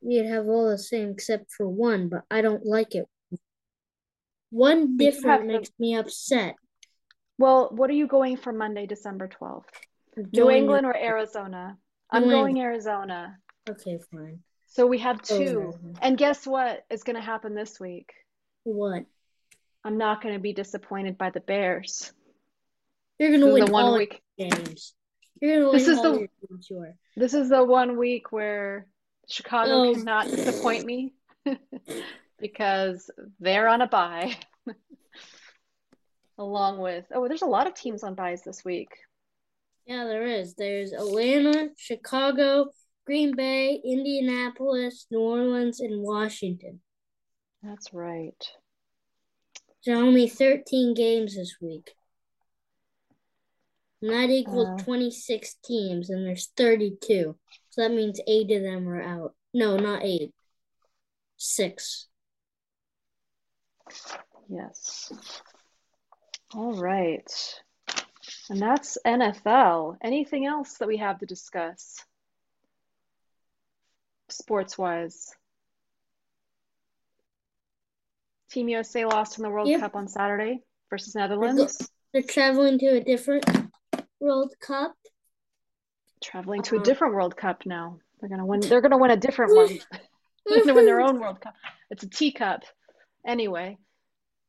We'd 0.00 0.26
have 0.26 0.48
all 0.48 0.68
the 0.68 0.78
same 0.78 1.10
except 1.10 1.52
for 1.52 1.68
one, 1.68 2.08
but 2.08 2.24
I 2.30 2.40
don't 2.40 2.64
like 2.66 2.94
it. 2.94 3.06
One 4.50 4.96
different 4.96 5.46
makes 5.46 5.70
me 5.78 5.96
upset. 5.96 6.56
Well, 7.38 7.68
what 7.70 7.90
are 7.90 7.94
you 7.94 8.06
going 8.06 8.36
for 8.36 8.52
Monday, 8.52 8.86
December 8.86 9.28
12th? 9.28 9.64
New 10.16 10.24
Going- 10.42 10.56
England 10.58 10.86
or 10.86 10.96
Arizona? 10.96 11.76
I'm 12.10 12.24
New 12.24 12.30
going 12.30 12.60
Arizona. 12.60 13.38
Okay, 13.68 13.98
fine. 14.10 14.42
So 14.66 14.86
we 14.86 14.98
have 14.98 15.22
two. 15.22 15.34
Arizona. 15.34 15.94
And 16.02 16.18
guess 16.18 16.46
what 16.46 16.84
is 16.90 17.02
going 17.04 17.16
to 17.16 17.22
happen 17.22 17.54
this 17.54 17.78
week? 17.78 18.12
What? 18.64 19.04
I'm 19.84 19.98
not 19.98 20.22
going 20.22 20.34
to 20.34 20.40
be 20.40 20.52
disappointed 20.52 21.16
by 21.18 21.30
the 21.30 21.40
Bears. 21.40 22.12
You're 23.18 23.32
gonna 23.32 23.46
is 23.48 23.54
win 23.54 23.64
the 23.64 23.72
one 23.72 23.84
all 23.84 23.98
week. 23.98 24.22
games. 24.38 24.94
You're 25.40 25.58
gonna 25.60 25.72
This 25.72 25.86
win 25.88 25.92
is 25.92 26.04
all 26.04 26.12
the- 26.12 26.18
your 26.20 26.28
games. 26.48 26.68
You 26.70 26.78
are. 26.78 26.94
This 27.16 27.34
is 27.34 27.48
the 27.48 27.64
one 27.64 27.96
week 27.96 28.30
where 28.30 28.86
Chicago 29.28 29.72
Oh. 29.88 29.94
cannot 29.94 30.26
disappoint 30.28 30.84
me 30.86 31.14
because 32.38 33.10
they're 33.40 33.68
on 33.68 33.80
a 33.82 33.86
bye, 33.86 34.36
Along 36.38 36.78
with, 36.78 37.04
oh, 37.12 37.26
there's 37.26 37.42
a 37.42 37.46
lot 37.46 37.66
of 37.66 37.74
teams 37.74 38.04
on 38.04 38.14
byes 38.14 38.42
this 38.44 38.64
week. 38.64 38.90
Yeah, 39.86 40.04
there 40.04 40.24
is. 40.24 40.54
There's 40.54 40.92
Atlanta, 40.92 41.70
Chicago, 41.76 42.66
Green 43.06 43.34
Bay, 43.34 43.80
Indianapolis, 43.84 45.06
New 45.10 45.18
Orleans, 45.18 45.80
and 45.80 46.00
Washington. 46.00 46.80
That's 47.62 47.92
right. 47.92 48.40
There's 49.84 49.98
only 49.98 50.28
13 50.28 50.94
games 50.94 51.34
this 51.34 51.56
week. 51.60 51.90
And 54.00 54.12
that 54.12 54.30
equals 54.30 54.80
Uh. 54.80 54.84
26 54.84 55.54
teams, 55.64 56.08
and 56.10 56.24
there's 56.24 56.48
32. 56.56 57.36
So 57.70 57.80
that 57.80 57.90
means 57.90 58.20
eight 58.28 58.50
of 58.52 58.62
them 58.62 58.88
are 58.88 59.02
out. 59.02 59.34
No, 59.52 59.76
not 59.76 60.04
eight. 60.04 60.32
Six. 61.36 62.06
Yes. 64.48 65.12
All 66.54 66.74
right. 66.80 67.30
And 68.50 68.60
that's 68.60 68.96
NFL. 69.06 69.96
Anything 70.02 70.46
else 70.46 70.74
that 70.78 70.88
we 70.88 70.96
have 70.98 71.18
to 71.18 71.26
discuss 71.26 72.02
sports 74.28 74.76
wise? 74.78 75.34
Team 78.50 78.68
USA 78.70 79.04
lost 79.04 79.38
in 79.38 79.42
the 79.42 79.50
World 79.50 79.68
Yep. 79.68 79.80
Cup 79.80 79.94
on 79.96 80.08
Saturday 80.08 80.62
versus 80.88 81.14
Netherlands. 81.14 81.90
They're 82.12 82.22
traveling 82.22 82.78
to 82.78 82.86
a 82.96 83.00
different 83.04 83.44
World 84.20 84.54
Cup. 84.60 84.94
Traveling 86.22 86.62
to 86.62 86.76
a 86.76 86.78
Uh-huh. 86.78 86.84
different 86.84 87.14
World 87.14 87.36
Cup 87.36 87.66
now. 87.66 87.98
They're 88.20 88.30
gonna 88.30 88.46
win. 88.46 88.60
They're 88.60 88.80
gonna 88.80 88.96
win 88.98 89.10
a 89.10 89.16
different 89.16 89.54
one. 89.54 89.68
They're 90.46 90.60
gonna 90.60 90.74
win 90.74 90.86
their 90.86 91.00
own 91.02 91.20
World 91.20 91.40
Cup. 91.42 91.54
It's 91.90 92.02
a 92.02 92.08
teacup. 92.08 92.64
Anyway, 93.26 93.78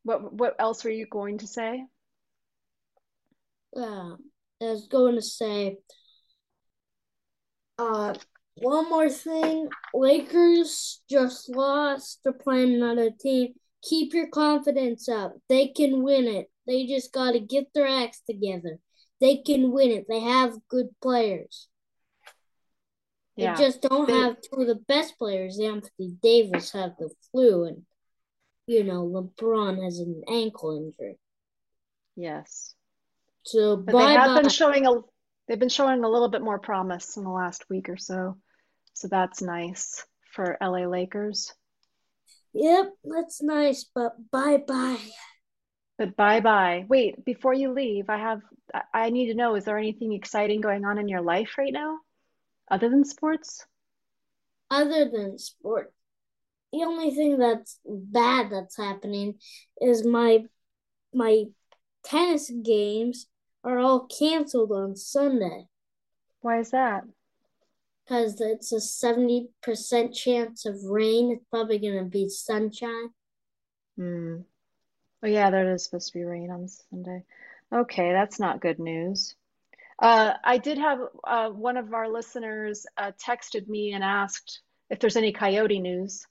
what 0.04 0.34
what 0.34 0.56
else 0.60 0.84
were 0.84 0.92
you 0.92 1.08
going 1.10 1.40
to 1.40 1.48
say? 1.48 1.84
Uh, 3.76 4.16
I 4.62 4.66
was 4.66 4.88
going 4.88 5.16
to 5.16 5.22
say 5.22 5.78
Uh, 7.80 8.14
one 8.56 8.90
more 8.90 9.10
thing. 9.10 9.70
Lakers 9.94 11.02
just 11.10 11.50
lost. 11.50 12.20
They're 12.24 12.34
playing 12.34 12.76
another 12.76 13.10
team. 13.10 13.54
Keep 13.82 14.14
your 14.14 14.28
confidence 14.28 15.08
up. 15.08 15.34
They 15.48 15.70
can 15.70 16.04
win 16.04 16.28
it. 16.28 16.52
They 16.68 16.86
just 16.86 17.14
got 17.14 17.32
to 17.32 17.40
get 17.40 17.68
their 17.74 17.88
acts 17.88 18.22
together. 18.30 18.80
They 19.22 19.38
can 19.38 19.72
win 19.72 19.92
it. 19.92 20.06
They 20.10 20.20
have 20.20 20.58
good 20.68 20.88
players. 21.02 21.70
Yeah. 23.38 23.56
They 23.56 23.64
just 23.64 23.82
don't 23.82 24.08
they, 24.08 24.14
have 24.14 24.36
two 24.42 24.62
of 24.62 24.68
the 24.68 24.76
best 24.76 25.18
players. 25.18 25.58
Anthony 25.58 26.18
Davis 26.22 26.74
have 26.74 26.92
the 27.00 27.10
flu, 27.32 27.64
and 27.64 27.84
you 28.70 28.84
know 28.84 29.04
LeBron 29.04 29.84
has 29.84 29.98
an 29.98 30.22
ankle 30.30 30.78
injury. 30.78 31.18
Yes. 32.16 32.76
So 33.44 33.78
but 33.78 33.98
they 33.98 34.14
have 34.14 34.40
been 34.40 34.50
showing 34.50 34.86
a 34.86 35.02
they've 35.48 35.60
been 35.60 35.70
showing 35.70 36.04
a 36.04 36.10
little 36.10 36.30
bit 36.30 36.44
more 36.44 36.60
promise 36.60 37.18
in 37.18 37.24
the 37.24 37.32
last 37.32 37.66
week 37.68 37.90
or 37.90 37.98
so. 37.98 38.38
So 38.94 39.08
that's 39.08 39.42
nice 39.42 40.06
for 40.34 40.56
LA 40.62 40.86
Lakers. 40.86 41.52
Yep, 42.54 42.94
that's 43.04 43.42
nice, 43.42 43.90
but 43.96 44.14
bye 44.32 44.58
bye. 44.58 45.10
But 45.98 46.16
bye 46.16 46.40
bye. 46.40 46.86
Wait, 46.88 47.26
before 47.26 47.56
you 47.56 47.74
leave, 47.74 48.08
I 48.08 48.18
have 48.18 48.42
I 48.94 49.10
need 49.10 49.28
to 49.28 49.34
know 49.34 49.56
is 49.56 49.66
there 49.66 49.80
anything 49.80 50.14
exciting 50.14 50.62
going 50.62 50.86
on 50.86 51.00
in 51.00 51.08
your 51.08 51.22
life 51.22 51.56
right 51.58 51.74
now? 51.74 51.98
Other 52.70 52.88
than 52.88 53.04
sports? 53.04 53.66
Other 54.70 55.10
than 55.10 55.40
sport. 55.40 55.92
The 56.72 56.84
only 56.84 57.12
thing 57.12 57.38
that's 57.38 57.80
bad 57.86 58.52
that's 58.52 58.78
happening 58.78 59.36
is 59.82 60.06
my 60.06 60.46
my 61.14 61.46
tennis 62.04 62.52
games 62.64 63.28
are 63.64 63.80
all 63.80 64.08
canceled 64.08 64.72
on 64.72 64.96
Sunday. 64.96 65.66
Why 66.42 66.60
is 66.60 66.72
that? 66.72 67.04
Because 68.06 68.40
it's 68.42 68.72
a 68.72 68.78
70% 68.78 70.16
chance 70.16 70.66
of 70.66 70.84
rain. 70.86 71.32
It's 71.32 71.46
probably 71.52 71.80
going 71.80 71.98
to 71.98 72.10
be 72.10 72.30
sunshine. 72.30 73.10
Hmm. 73.98 74.38
Oh, 75.22 75.28
yeah, 75.28 75.50
there 75.52 75.74
is 75.74 75.84
supposed 75.84 76.08
to 76.14 76.20
be 76.20 76.24
rain 76.24 76.50
on 76.50 76.68
Sunday. 76.68 77.24
Okay, 77.74 78.12
that's 78.14 78.40
not 78.40 78.62
good 78.62 78.80
news. 78.80 79.36
Uh, 80.02 80.34
I 80.44 80.58
did 80.58 80.78
have 80.78 81.00
uh, 81.26 81.50
one 81.50 81.76
of 81.76 81.94
our 81.94 82.08
listeners 82.08 82.86
uh, 82.98 83.12
texted 83.24 83.68
me 83.68 83.92
and 83.92 84.04
asked 84.04 84.62
if 84.90 85.00
there's 85.00 85.18
any 85.18 85.34
coyote 85.34 85.80
news. 85.80 86.26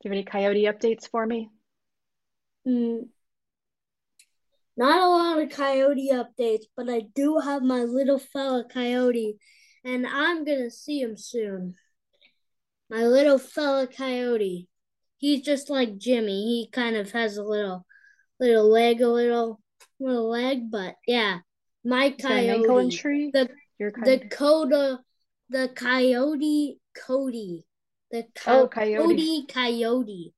Do 0.00 0.08
you 0.08 0.10
have 0.10 0.16
any 0.16 0.24
coyote 0.24 0.64
updates 0.64 1.08
for 1.08 1.26
me? 1.26 1.50
Mm, 2.66 3.08
not 4.76 5.02
a 5.02 5.08
lot 5.08 5.42
of 5.42 5.50
coyote 5.50 6.10
updates, 6.12 6.66
but 6.76 6.88
I 6.88 7.00
do 7.00 7.40
have 7.40 7.62
my 7.62 7.82
little 7.82 8.20
fella 8.20 8.64
coyote, 8.72 9.38
and 9.84 10.06
I'm 10.06 10.44
gonna 10.44 10.70
see 10.70 11.00
him 11.00 11.16
soon. 11.16 11.74
My 12.88 13.04
little 13.04 13.38
fella 13.38 13.88
coyote. 13.88 14.68
He's 15.16 15.42
just 15.42 15.68
like 15.68 15.98
Jimmy. 15.98 16.44
He 16.44 16.70
kind 16.70 16.94
of 16.94 17.10
has 17.10 17.36
a 17.36 17.42
little, 17.42 17.84
little 18.38 18.70
leg, 18.70 19.00
a 19.00 19.08
little, 19.08 19.60
little 19.98 20.30
leg, 20.30 20.70
but 20.70 20.94
yeah, 21.08 21.40
my 21.84 22.10
coyote. 22.10 22.62
The 23.32 23.48
Your 23.80 23.90
coyote. 23.90 24.28
coda, 24.30 25.00
the 25.50 25.70
coyote 25.74 26.78
Cody. 26.94 27.64
The 28.10 28.24
co- 28.34 28.62
oh, 28.62 28.68
coyote. 28.68 29.06
Cody 29.06 29.46
coyote. 29.48 30.34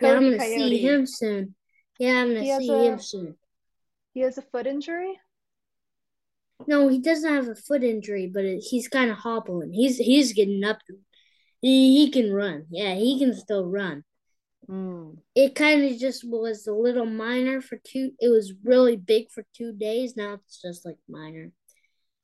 Yeah, 0.00 0.12
I'm 0.12 0.24
gonna 0.24 0.38
coyote. 0.38 0.58
see 0.58 0.78
him 0.78 1.06
soon. 1.06 1.54
Yeah, 1.98 2.20
I'm 2.20 2.28
gonna 2.28 2.42
he 2.42 2.58
see 2.58 2.86
a, 2.86 2.92
him 2.92 2.98
soon. 3.00 3.36
He 4.14 4.20
has 4.20 4.38
a 4.38 4.42
foot 4.42 4.66
injury. 4.66 5.18
No, 6.66 6.88
he 6.88 6.98
doesn't 6.98 7.32
have 7.32 7.48
a 7.48 7.54
foot 7.54 7.84
injury, 7.84 8.30
but 8.32 8.44
it, 8.44 8.60
he's 8.60 8.88
kind 8.88 9.10
of 9.10 9.18
hobbling. 9.18 9.72
He's 9.72 9.96
he's 9.98 10.32
getting 10.32 10.64
up. 10.64 10.78
He, 11.60 12.04
he 12.04 12.10
can 12.10 12.32
run. 12.32 12.66
Yeah, 12.70 12.94
he 12.94 13.18
can 13.18 13.34
still 13.34 13.66
run. 13.66 14.04
Mm. 14.68 15.18
It 15.34 15.54
kind 15.54 15.84
of 15.84 15.98
just 15.98 16.28
was 16.28 16.66
a 16.66 16.72
little 16.72 17.06
minor 17.06 17.60
for 17.60 17.78
two. 17.82 18.12
It 18.20 18.28
was 18.28 18.52
really 18.62 18.96
big 18.96 19.30
for 19.30 19.44
two 19.56 19.72
days. 19.72 20.16
Now 20.16 20.34
it's 20.34 20.60
just 20.60 20.84
like 20.84 20.98
minor. 21.08 21.52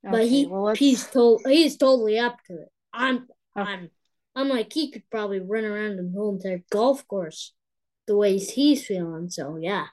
Okay, 0.06 0.12
but 0.12 0.26
he 0.26 0.46
well, 0.46 0.74
he's 0.74 1.06
told 1.06 1.42
he's 1.46 1.76
totally 1.76 2.18
up 2.18 2.38
to 2.46 2.54
it. 2.54 2.68
I'm 2.92 3.26
okay. 3.56 3.70
I'm 3.70 3.90
I'm 4.36 4.48
like 4.48 4.72
he 4.72 4.90
could 4.90 5.08
probably 5.10 5.40
run 5.40 5.64
around 5.64 5.96
the 5.96 6.12
whole 6.14 6.34
entire 6.34 6.62
golf 6.70 7.06
course 7.06 7.52
the 8.06 8.16
way 8.16 8.38
he's 8.38 8.86
feeling. 8.86 9.30
So 9.30 9.56
yeah, 9.56 9.86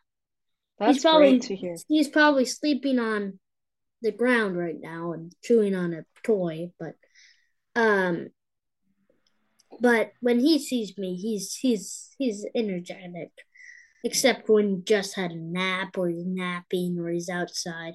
that's 0.79 0.95
he's 0.95 1.01
probably, 1.03 1.29
great 1.29 1.41
to 1.43 1.55
hear. 1.55 1.75
He's 1.87 2.09
probably 2.09 2.45
sleeping 2.45 2.99
on 2.99 3.39
the 4.01 4.11
ground 4.11 4.57
right 4.57 4.79
now 4.79 5.13
and 5.13 5.33
chewing 5.43 5.75
on 5.75 5.93
a 5.93 6.05
toy, 6.23 6.71
but 6.79 6.95
um 7.75 8.29
but 9.79 10.11
when 10.19 10.39
he 10.39 10.59
sees 10.59 10.97
me, 10.97 11.15
he's 11.15 11.55
he's 11.55 12.15
he's 12.17 12.45
energetic. 12.55 13.31
Except 14.03 14.49
when 14.49 14.69
he 14.69 14.81
just 14.81 15.15
had 15.15 15.31
a 15.31 15.35
nap 15.35 15.95
or 15.97 16.09
he's 16.09 16.25
napping 16.25 16.97
or 16.99 17.09
he's 17.09 17.29
outside. 17.29 17.93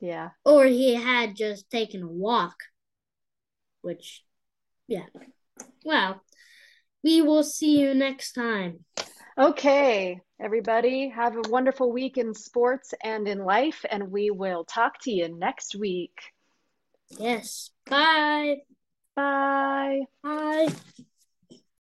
Yeah. 0.00 0.30
Or 0.44 0.64
he 0.64 0.94
had 0.94 1.36
just 1.36 1.70
taken 1.70 2.02
a 2.02 2.08
walk. 2.08 2.56
Which 3.82 4.24
yeah. 4.90 5.06
Well, 5.84 6.20
we 7.02 7.22
will 7.22 7.44
see 7.44 7.80
you 7.80 7.94
next 7.94 8.32
time. 8.32 8.84
Okay, 9.38 10.20
everybody, 10.38 11.08
have 11.08 11.36
a 11.36 11.48
wonderful 11.48 11.92
week 11.92 12.18
in 12.18 12.34
sports 12.34 12.92
and 13.02 13.26
in 13.26 13.38
life, 13.38 13.86
and 13.90 14.10
we 14.10 14.30
will 14.30 14.64
talk 14.64 15.00
to 15.02 15.12
you 15.12 15.28
next 15.28 15.76
week. 15.76 16.18
Yes. 17.08 17.70
Bye. 17.86 18.56
Bye. 19.16 20.00